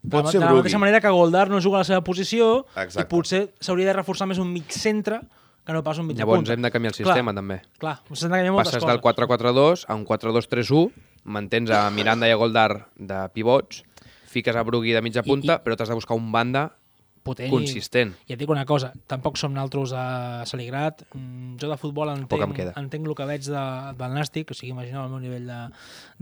De, 0.01 0.09
Pot 0.11 0.25
la- 0.25 0.31
ser 0.31 0.39
de 0.39 0.45
la 0.45 0.53
mateixa 0.55 0.79
manera 0.79 0.99
que 1.01 1.09
Goldar 1.11 1.49
no 1.49 1.59
juga 1.61 1.77
a 1.77 1.81
la 1.81 1.87
seva 1.87 2.01
posició 2.03 2.65
Exacte. 2.75 3.01
i 3.01 3.09
potser 3.11 3.41
s'hauria 3.59 3.87
de 3.87 3.93
reforçar 3.97 4.27
més 4.27 4.37
un 4.39 4.51
mig 4.51 4.69
centre 4.71 5.21
que 5.65 5.73
no 5.75 5.83
pas 5.83 5.97
un 5.99 6.07
mig 6.07 6.17
Llavors 6.17 6.39
punta. 6.39 6.53
hem 6.53 6.61
de 6.63 6.71
canviar 6.71 6.91
el 6.93 6.97
Clar, 6.97 7.07
sistema, 7.15 7.33
també. 7.33 7.61
Clar, 7.77 7.97
s'han 8.13 8.31
de 8.31 8.37
canviar 8.37 8.53
moltes 8.53 8.71
Passes 8.73 8.83
coses. 8.83 8.93
del 8.95 9.01
4-4-2 9.03 9.85
a 9.87 9.95
un 9.95 10.05
4-2-3-1, 10.05 10.91
mantens 11.25 11.69
a 11.71 11.89
Miranda 11.91 12.27
i 12.27 12.31
a 12.31 12.35
Goldar 12.39 12.87
de 12.97 13.19
pivots, 13.33 13.83
fiques 14.25 14.55
a 14.55 14.63
Brugui 14.63 14.91
de 14.93 15.01
mitja 15.01 15.21
punta, 15.23 15.55
I- 15.59 15.63
però 15.63 15.75
t'has 15.75 15.89
de 15.89 15.95
buscar 15.95 16.15
un 16.17 16.31
banda 16.31 16.71
potent. 17.29 17.53
Consistent. 17.53 18.17
I, 18.25 18.31
I 18.33 18.35
et 18.35 18.41
dic 18.41 18.51
una 18.51 18.65
cosa, 18.69 18.91
tampoc 19.09 19.37
som 19.39 19.53
naltros 19.55 19.93
a 19.95 20.43
Saligrat. 20.49 21.05
Mm, 21.13 21.55
Jo 21.61 21.69
de 21.71 21.77
futbol 21.79 22.09
entenc, 22.13 22.53
queda. 22.57 22.73
entenc 22.81 23.07
el 23.07 23.15
que 23.17 23.29
veig 23.29 23.47
de, 23.47 23.63
del 24.01 24.13
nàstic, 24.17 24.51
o 24.51 24.57
sigui, 24.57 24.73
imagineu 24.75 25.05
el 25.05 25.13
meu 25.13 25.21
nivell 25.23 25.47
de, 25.49 25.59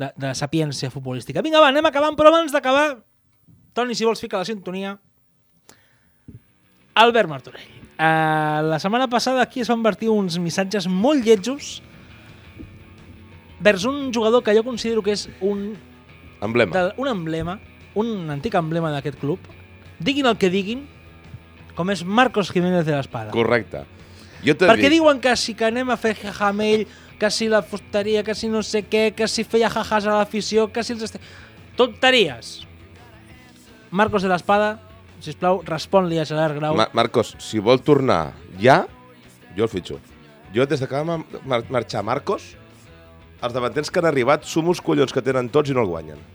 de, 0.04 0.12
de 0.28 0.36
sapiència 0.38 0.92
futbolística. 0.94 1.44
Vinga, 1.46 1.64
va, 1.64 1.72
anem 1.74 1.88
acabant, 1.90 2.18
però 2.20 2.32
abans 2.34 2.54
d'acabar, 2.56 2.88
Toni, 3.78 3.94
si 3.94 4.08
vols 4.08 4.22
ficar 4.24 4.40
la 4.42 4.48
sintonia, 4.50 4.96
Albert 6.98 7.30
Martorell. 7.30 7.74
Uh, 7.98 8.62
la 8.70 8.78
setmana 8.82 9.08
passada 9.10 9.42
aquí 9.42 9.62
es 9.62 9.70
van 9.70 9.82
vertir 9.86 10.10
uns 10.14 10.38
missatges 10.42 10.86
molt 10.90 11.26
lletjos 11.26 11.80
vers 13.60 13.86
un 13.90 14.12
jugador 14.14 14.44
que 14.46 14.54
jo 14.54 14.64
considero 14.66 15.02
que 15.06 15.16
és 15.18 15.28
un 15.42 15.72
Emblema. 16.42 16.74
de, 16.78 16.94
un 17.02 17.08
emblema, 17.10 17.56
un 17.98 18.30
antic 18.30 18.54
emblema 18.58 18.92
d'aquest 18.94 19.18
club, 19.22 19.40
diguin 19.98 20.30
el 20.30 20.38
que 20.38 20.52
diguin, 20.54 20.84
com 21.78 21.94
és 21.94 22.02
Marcos 22.04 22.50
Jiménez 22.50 22.86
de 22.88 22.96
l'Espada. 22.96 23.32
Correcte. 23.36 23.84
Jo 24.42 24.56
t'he 24.58 24.70
Perquè 24.70 24.90
dit, 24.90 24.98
diuen 24.98 25.20
que 25.22 25.34
si 25.38 25.54
que 25.58 25.68
anem 25.70 25.92
a 25.94 25.98
fer 26.02 26.16
jaja 26.18 26.50
amb 26.50 26.66
ell, 26.66 26.88
que 27.22 27.30
si 27.34 27.48
la 27.50 27.62
fusteria, 27.66 28.24
que 28.26 28.34
si 28.38 28.50
no 28.50 28.64
sé 28.66 28.84
què, 28.90 29.12
que 29.18 29.28
si 29.30 29.46
feia 29.46 29.70
jajas 29.74 30.10
a 30.10 30.18
l'afició, 30.18 30.68
que 30.74 30.84
si 30.86 30.96
els... 30.96 31.06
Este... 31.10 31.22
Tonteries. 31.78 32.66
Marcos 33.94 34.26
de 34.26 34.32
l'Espada, 34.32 34.78
sisplau, 35.22 35.62
respon-li 35.66 36.18
a 36.18 36.26
Gerard 36.26 36.58
Grau. 36.58 36.78
Ma 36.78 36.88
Marcos, 36.98 37.36
si 37.42 37.62
vol 37.62 37.82
tornar 37.86 38.34
ja, 38.62 38.84
jo 39.58 39.68
el 39.68 39.72
fitxo. 39.72 40.00
Jo, 40.56 40.66
des 40.66 40.82
de 40.82 40.90
que 40.90 40.98
va 40.98 41.04
mar 41.06 41.44
mar 41.46 41.62
marxar 41.70 42.02
Marcos, 42.08 42.56
els 43.38 43.54
davanters 43.54 43.94
que 43.94 44.02
han 44.02 44.10
arribat 44.10 44.50
sumo 44.50 44.74
els 44.74 44.82
collons 44.82 45.14
que 45.14 45.22
tenen 45.22 45.52
tots 45.54 45.70
i 45.70 45.78
no 45.78 45.86
el 45.86 45.92
guanyen. 45.94 46.26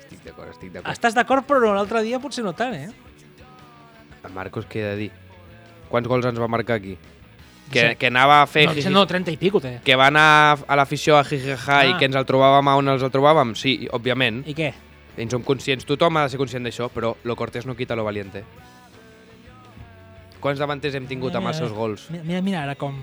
Estic 0.00 0.26
d'acord, 0.26 0.50
estic 0.50 0.74
d'acord. 0.74 0.90
Estàs 0.90 1.14
d'acord, 1.14 1.46
però 1.46 1.74
l'altre 1.76 2.02
dia 2.02 2.18
potser 2.22 2.42
no 2.42 2.54
tant, 2.58 2.74
eh? 2.74 3.11
A 4.24 4.28
Marcos, 4.28 4.66
què 4.70 4.80
he 4.80 4.90
de 4.92 4.96
dir? 4.96 5.10
Quants 5.90 6.08
gols 6.08 6.24
ens 6.28 6.38
va 6.40 6.48
marcar 6.48 6.76
aquí? 6.78 6.96
Que, 7.72 7.80
Disset. 7.80 7.98
que 7.98 8.06
anava 8.10 8.42
a 8.42 8.46
fer... 8.46 8.66
No, 8.68 8.90
no, 9.00 9.06
30 9.08 9.32
i 9.32 9.36
pico 9.40 9.60
té. 9.60 9.78
Que 9.84 9.96
va 9.96 10.06
anar 10.12 10.58
a 10.68 10.76
l'afició 10.76 11.16
a 11.16 11.24
Jijija 11.24 11.56
Ah. 11.66 11.86
i 11.88 11.94
que 11.98 12.04
ens 12.08 12.16
el 12.16 12.26
trobàvem 12.28 12.68
a 12.68 12.76
on 12.76 12.88
els 12.92 13.02
el 13.02 13.10
trobàvem? 13.14 13.54
Sí, 13.56 13.88
òbviament. 13.90 14.42
I 14.46 14.54
què? 14.54 14.72
En 15.16 15.30
som 15.30 15.42
conscients. 15.44 15.84
Tothom 15.88 16.16
ha 16.16 16.24
de 16.26 16.32
ser 16.34 16.38
conscient 16.40 16.64
d'això, 16.64 16.88
però 16.92 17.14
lo 17.24 17.36
cortés 17.36 17.66
no 17.66 17.74
quita 17.76 17.96
lo 17.96 18.04
valiente. 18.04 18.44
Quants 20.42 20.58
davanters 20.58 20.94
hem 20.98 21.06
tingut 21.06 21.34
amb 21.38 21.48
els 21.52 21.56
seus 21.62 21.72
gols? 21.72 22.08
Mira, 22.10 22.24
mira, 22.26 22.40
mira 22.42 22.62
ara 22.64 22.74
com... 22.74 22.96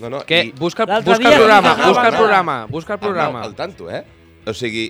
No, 0.00 0.08
no, 0.08 0.20
Què? 0.24 0.44
i- 0.46 0.52
Busca, 0.56 0.86
busca 0.86 1.18
dia 1.18 1.32
el 1.34 1.36
programa, 1.42 1.74
busca 1.86 2.06
el 2.08 2.14
programa, 2.16 2.54
busca 2.70 2.94
el 2.94 2.98
Arnau, 3.00 3.08
programa. 3.10 3.42
al 3.44 3.54
tanto, 3.54 3.90
eh? 3.90 4.04
O 4.46 4.54
sigui, 4.54 4.86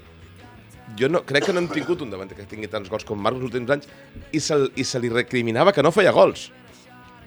jo 0.98 1.08
no, 1.08 1.22
crec 1.26 1.44
que 1.46 1.52
no 1.52 1.60
hem 1.60 1.68
tingut 1.68 2.00
un 2.02 2.10
davanter 2.10 2.36
que 2.38 2.46
tingui 2.48 2.68
tants 2.68 2.88
gols 2.90 3.04
com 3.04 3.18
Marcos 3.20 3.42
els 3.42 3.50
últims 3.52 3.70
anys 3.70 3.88
i 4.32 4.40
se, 4.40 4.56
i 4.76 4.84
se 4.84 4.98
li 5.00 5.08
recriminava 5.12 5.72
que 5.72 5.82
no 5.82 5.92
feia 5.92 6.10
gols. 6.12 6.48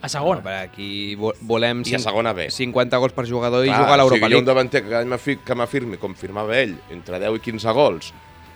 A 0.03 0.09
segona. 0.11 0.41
Però 0.43 0.65
aquí 0.65 1.15
vo- 1.15 1.31
volem 1.47 1.79
I 1.87 1.95
a 1.95 1.99
segona 1.99 2.33
B. 2.35 2.49
50 2.51 2.97
gols 2.99 3.13
per 3.15 3.23
jugador 3.25 3.63
i 3.63 3.69
Clar, 3.69 3.79
jugar 3.79 3.93
a 3.93 3.97
l'Europa 4.01 4.17
o 4.17 4.19
sigui, 4.19 4.33
jo 4.33 4.39
un 4.41 4.45
League. 4.45 4.51
davanter 4.51 4.83
que 5.23 5.37
que 5.45 5.55
m'afirmi, 5.55 5.97
com 5.97 6.13
firmava 6.13 6.57
ell, 6.59 6.75
entre 6.91 7.19
10 7.23 7.37
i 7.37 7.39
15 7.39 7.71
gols, 7.71 8.13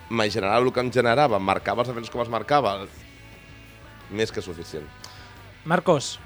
me 0.09 0.29
generava 0.29 0.59
el 0.65 0.73
que 0.73 0.79
em 0.83 0.91
generava, 0.91 1.39
marcava 1.39 1.81
els 1.83 1.89
defenses 1.89 2.11
com 2.11 2.21
es 2.21 2.29
marcava, 2.29 2.85
més 4.11 4.31
que 4.31 4.41
suficient. 4.41 4.83
Marcos, 5.65 6.17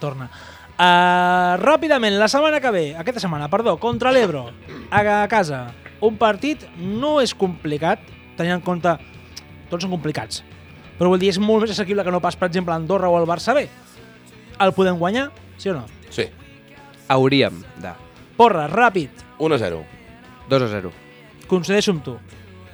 torna. 0.00 0.28
Uh, 0.76 1.56
ràpidament, 1.62 2.18
la 2.18 2.28
setmana 2.28 2.60
que 2.60 2.70
ve, 2.70 2.84
aquesta 2.98 3.22
setmana, 3.22 3.48
perdó, 3.48 3.78
contra 3.80 4.10
l'Ebro, 4.12 4.50
a 4.90 5.26
casa, 5.30 5.68
un 6.06 6.16
partit 6.20 6.64
no 6.78 7.16
és 7.22 7.34
complicat, 7.34 8.02
tenint 8.38 8.56
en 8.58 8.64
compte, 8.64 8.96
tots 9.70 9.84
són 9.84 9.92
complicats, 9.92 10.42
però 10.96 11.10
vull 11.12 11.20
dir, 11.20 11.32
és 11.34 11.40
molt 11.42 11.64
més 11.64 11.74
assequible 11.74 12.04
que 12.06 12.14
no 12.14 12.22
pas, 12.24 12.36
per 12.38 12.48
exemple, 12.48 12.74
Andorra 12.74 13.10
o 13.12 13.18
el 13.20 13.28
Barça 13.28 13.54
B. 13.56 13.66
El 14.62 14.72
podem 14.72 14.98
guanyar, 14.98 15.28
sí 15.60 15.70
o 15.72 15.76
no? 15.76 15.84
Sí, 16.10 16.28
Hauríem 17.08 17.60
de. 17.82 17.92
Porra, 18.36 18.66
ràpid, 18.70 19.24
1 19.38 19.54
a 19.54 19.58
0. 19.58 19.84
2 20.50 20.62
a 20.62 20.68
0. 20.68 20.92
concedeixo 21.46 21.92
amb 21.94 22.02
tu, 22.02 22.18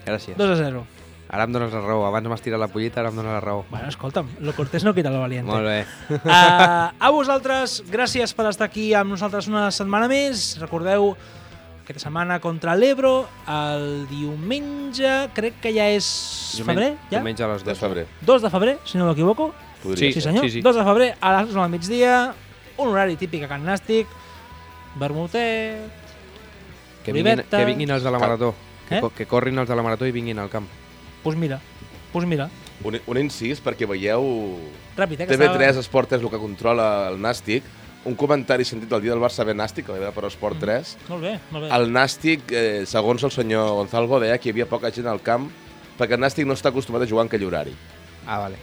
Gràcies. 0.06 0.36
2 0.36 0.50
a 0.50 0.56
0. 0.56 0.86
Ara 1.32 1.46
em 1.48 1.52
dones 1.54 1.72
la 1.72 1.80
raó. 1.80 2.02
Abans 2.04 2.28
m'has 2.28 2.42
tirat 2.44 2.60
la 2.60 2.68
pollita, 2.68 3.00
ara 3.00 3.08
em 3.08 3.16
dones 3.16 3.32
la 3.32 3.40
raó. 3.40 3.62
Bueno, 3.70 3.88
escolta'm, 3.88 4.28
lo 4.44 4.52
cortés 4.52 4.84
no 4.84 4.92
quita 4.92 5.10
lo 5.10 5.20
valiente. 5.20 5.48
Molt 5.48 5.64
bé. 5.64 5.86
Uh, 6.10 6.90
a 6.92 7.10
vosaltres, 7.10 7.78
gràcies 7.88 8.34
per 8.36 8.50
estar 8.50 8.68
aquí 8.68 8.90
amb 8.92 9.14
nosaltres 9.14 9.48
una 9.48 9.70
setmana 9.72 10.10
més. 10.12 10.58
Recordeu, 10.60 11.14
aquesta 11.92 12.08
setmana 12.08 12.40
contra 12.40 12.74
l'Ebro, 12.74 13.28
el 13.46 14.06
diumenge, 14.10 15.28
crec 15.36 15.60
que 15.62 15.72
ja 15.76 15.86
és 15.92 16.06
febrer, 16.64 16.94
ja? 17.10 17.18
Diumenge 17.20 17.44
a 17.44 17.50
les 17.52 17.62
De 17.64 17.70
2. 17.74 17.78
febrer. 17.78 18.06
2 18.26 18.42
de 18.42 18.50
febrer, 18.50 18.78
si 18.84 18.98
no 18.98 19.06
m'equivoco. 19.10 19.52
Sí, 19.94 20.12
Sí, 20.12 20.20
senyor. 20.20 20.44
sí, 20.44 20.50
sí. 20.50 20.60
2 20.62 20.76
de 20.76 20.84
febrer, 20.84 21.10
a 21.20 21.32
les 21.36 21.50
11 21.50 21.60
del 21.60 21.70
migdia, 21.70 22.34
un 22.78 22.88
horari 22.88 23.16
típic 23.16 23.44
a 23.44 23.48
Can 23.48 23.64
Nàstic, 23.66 24.06
vermutet... 24.96 25.90
Que 27.04 27.12
vinguin, 27.12 27.42
que 27.50 27.64
vinguin 27.66 27.90
els 27.90 28.04
de 28.04 28.10
la 28.14 28.18
marató. 28.18 28.54
Que, 28.88 28.98
Eh? 28.98 29.00
co- 29.00 29.10
que 29.10 29.26
corrin 29.26 29.58
els 29.58 29.68
de 29.68 29.74
la 29.74 29.82
marató 29.82 30.06
i 30.06 30.12
vinguin 30.12 30.38
al 30.38 30.48
camp. 30.50 30.66
Pues 31.22 31.36
mira, 31.36 31.60
pues 32.12 32.26
mira, 32.26 32.48
Un, 32.84 32.98
un 33.06 33.18
incís, 33.18 33.60
perquè 33.62 33.86
veieu... 33.86 34.58
ràpid, 34.96 35.20
eh? 35.20 35.26
que 35.26 35.36
TV3 35.36 35.68
estava- 35.70 35.80
Esport 35.80 36.12
és 36.12 36.22
el 36.22 36.28
que 36.30 36.38
controla 36.38 37.08
el 37.10 37.20
Nàstic. 37.20 37.62
Un 38.04 38.16
comentari 38.18 38.64
sentit 38.66 38.90
el 38.92 39.00
dia 39.04 39.12
del 39.14 39.20
Barça 39.22 39.44
B 39.46 39.54
Nàstic, 39.54 39.86
que 39.86 39.92
va 39.94 39.98
haver 40.00 40.10
per 40.16 40.24
Esport 40.26 40.58
3. 40.58 40.96
Molt 41.08 41.22
bé, 41.22 41.36
molt 41.52 41.64
bé. 41.68 41.70
El 41.76 41.92
Nàstic, 41.94 42.50
eh, 42.50 42.82
segons 42.86 43.22
el 43.22 43.30
senyor 43.30 43.68
Gonzalvo, 43.78 44.18
deia 44.18 44.38
que 44.42 44.48
hi 44.48 44.52
havia 44.56 44.66
poca 44.66 44.90
gent 44.90 45.06
al 45.06 45.20
camp 45.22 45.48
perquè 45.98 46.16
el 46.16 46.20
Nàstic 46.24 46.46
no 46.48 46.54
està 46.58 46.72
acostumat 46.72 47.02
a 47.02 47.06
jugar 47.06 47.22
en 47.22 47.30
aquell 47.30 47.44
horari. 47.46 47.74
Ah, 48.26 48.38
vale. 48.42 48.56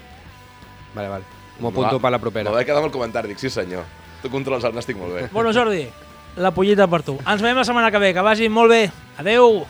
Vale, 0.94 1.08
vale. 1.08 1.24
M'ho 1.60 1.70
apunto 1.70 1.96
Va- 1.96 2.02
per 2.02 2.12
la 2.12 2.20
propera. 2.20 2.50
Me 2.50 2.56
va 2.58 2.64
quedar 2.66 2.78
amb 2.84 2.88
el 2.88 2.92
comentari, 2.92 3.30
dic, 3.30 3.40
sí 3.40 3.50
senyor. 3.50 3.84
Tu 4.22 4.30
controles 4.30 4.64
el 4.68 4.74
Nàstic 4.76 4.98
molt 4.98 5.14
bé. 5.16 5.28
Bueno, 5.32 5.54
Jordi, 5.54 5.88
la 6.36 6.52
pollita 6.52 6.88
per 6.88 7.04
tu. 7.04 7.18
Ens 7.26 7.42
veiem 7.42 7.56
la 7.56 7.64
setmana 7.64 7.92
que 7.92 8.00
ve, 8.00 8.14
que 8.14 8.22
vagi 8.22 8.50
molt 8.50 8.70
bé. 8.72 8.92
Adeu! 9.18 9.66